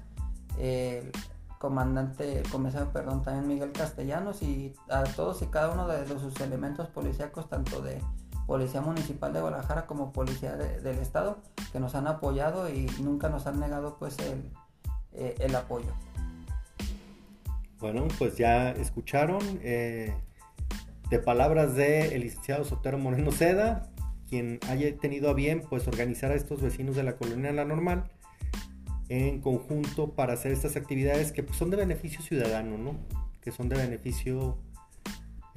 el 0.59 1.11
comandante, 1.59 2.41
el 2.41 2.49
comisario, 2.51 2.93
perdón, 2.93 3.23
también 3.23 3.49
Miguel 3.49 3.73
Castellanos 3.73 4.43
y 4.43 4.75
a 4.89 5.05
todos 5.05 5.41
y 5.43 5.47
cada 5.47 5.71
uno 5.71 5.89
de, 5.89 6.07
sus 6.19 6.39
elementos 6.41 6.89
policíacos, 6.89 7.49
tanto 7.49 7.81
de 7.81 8.03
Policía 8.47 8.81
Municipal 8.81 9.33
de 9.33 9.41
Guadalajara 9.41 9.87
como 9.87 10.13
Policía 10.13 10.57
del 10.57 10.99
Estado, 10.99 11.39
que 11.73 11.81
nos 11.81 11.95
han 11.95 12.07
apoyado 12.07 12.69
y 12.71 12.87
nunca 13.01 13.29
nos 13.29 13.47
han 13.47 13.59
negado 13.61 13.97
pues 13.99 14.17
el, 14.19 14.51
eh, 15.13 15.35
el 15.41 15.55
apoyo. 15.55 15.93
Bueno, 17.81 18.09
pues 18.19 18.37
ya 18.37 18.71
escucharon 18.71 19.43
eh, 19.63 20.15
de 21.11 21.19
palabras 21.19 21.75
de 21.75 22.15
el 22.15 22.23
licenciado 22.23 22.65
Sotero 22.65 22.99
Moreno 22.99 23.33
Seda, 23.33 23.91
quien 24.29 24.61
haya 24.69 24.97
tenido 24.97 25.31
a 25.31 25.35
bien 25.35 25.63
pues 25.69 25.87
organizar 25.87 26.31
a 26.31 26.35
estos 26.35 26.63
vecinos 26.63 26.97
de 26.97 27.03
la 27.03 27.17
colonia 27.17 27.53
La 27.53 27.65
Normal 27.65 28.11
en 29.09 29.41
conjunto 29.41 30.13
para 30.15 30.33
hacer 30.33 30.53
estas 30.53 30.77
actividades 30.77 31.33
que 31.33 31.43
pues, 31.43 31.57
son 31.57 31.71
de 31.71 31.77
beneficio 31.77 32.23
ciudadano, 32.23 32.77
¿no? 32.79 32.97
Que 33.41 33.53
son 33.53 33.69
de 33.69 33.77
beneficio, 33.77 34.59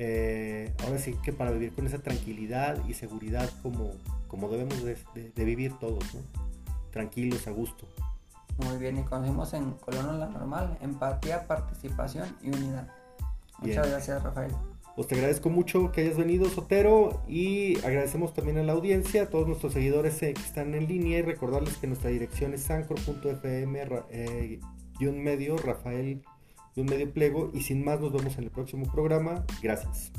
eh, 0.01 0.73
ahora 0.85 0.97
sí 0.97 1.13
que 1.21 1.33
para 1.33 1.51
vivir 1.51 1.73
con 1.73 1.85
esa 1.85 1.99
tranquilidad 1.99 2.81
y 2.87 2.93
seguridad 2.93 3.49
como, 3.61 3.91
como 4.29 4.47
debemos 4.47 4.81
de, 4.81 5.43
vivir 5.43 5.73
todos, 5.77 6.01
¿no? 6.13 6.21
Tranquilos, 6.89 7.45
a 7.47 7.51
gusto. 7.51 7.85
Muy 8.59 8.77
bien, 8.77 8.97
y 8.97 9.03
conocimos 9.03 9.53
en 9.53 9.71
Colono 9.73 10.13
la 10.13 10.27
Normal, 10.27 10.77
empatía, 10.81 11.45
participación 11.45 12.33
y 12.41 12.47
unidad. 12.47 12.87
Muchas 13.59 13.89
gracias, 13.89 14.23
Rafael. 14.23 14.53
Pues 14.95 15.07
te 15.09 15.15
agradezco 15.15 15.49
mucho 15.49 15.91
que 15.91 16.01
hayas 16.01 16.17
venido, 16.17 16.45
Sotero, 16.49 17.21
y 17.27 17.77
agradecemos 17.79 18.33
también 18.33 18.57
a 18.57 18.63
la 18.63 18.71
audiencia, 18.71 19.23
a 19.23 19.29
todos 19.29 19.47
nuestros 19.47 19.73
seguidores 19.73 20.23
eh, 20.23 20.33
que 20.33 20.41
están 20.41 20.73
en 20.75 20.87
línea 20.87 21.19
y 21.19 21.21
recordarles 21.23 21.75
que 21.75 21.87
nuestra 21.87 22.09
dirección 22.09 22.53
es 22.53 22.61
sancor.fm 22.63 23.87
eh, 24.11 24.59
medio, 25.01 25.57
Rafael 25.57 26.21
un 26.75 26.85
medio 26.85 27.11
plego, 27.11 27.51
y 27.53 27.61
sin 27.61 27.83
más 27.83 27.99
nos 27.99 28.11
vemos 28.11 28.37
en 28.37 28.45
el 28.45 28.51
próximo 28.51 28.91
programa. 28.91 29.45
Gracias. 29.61 30.11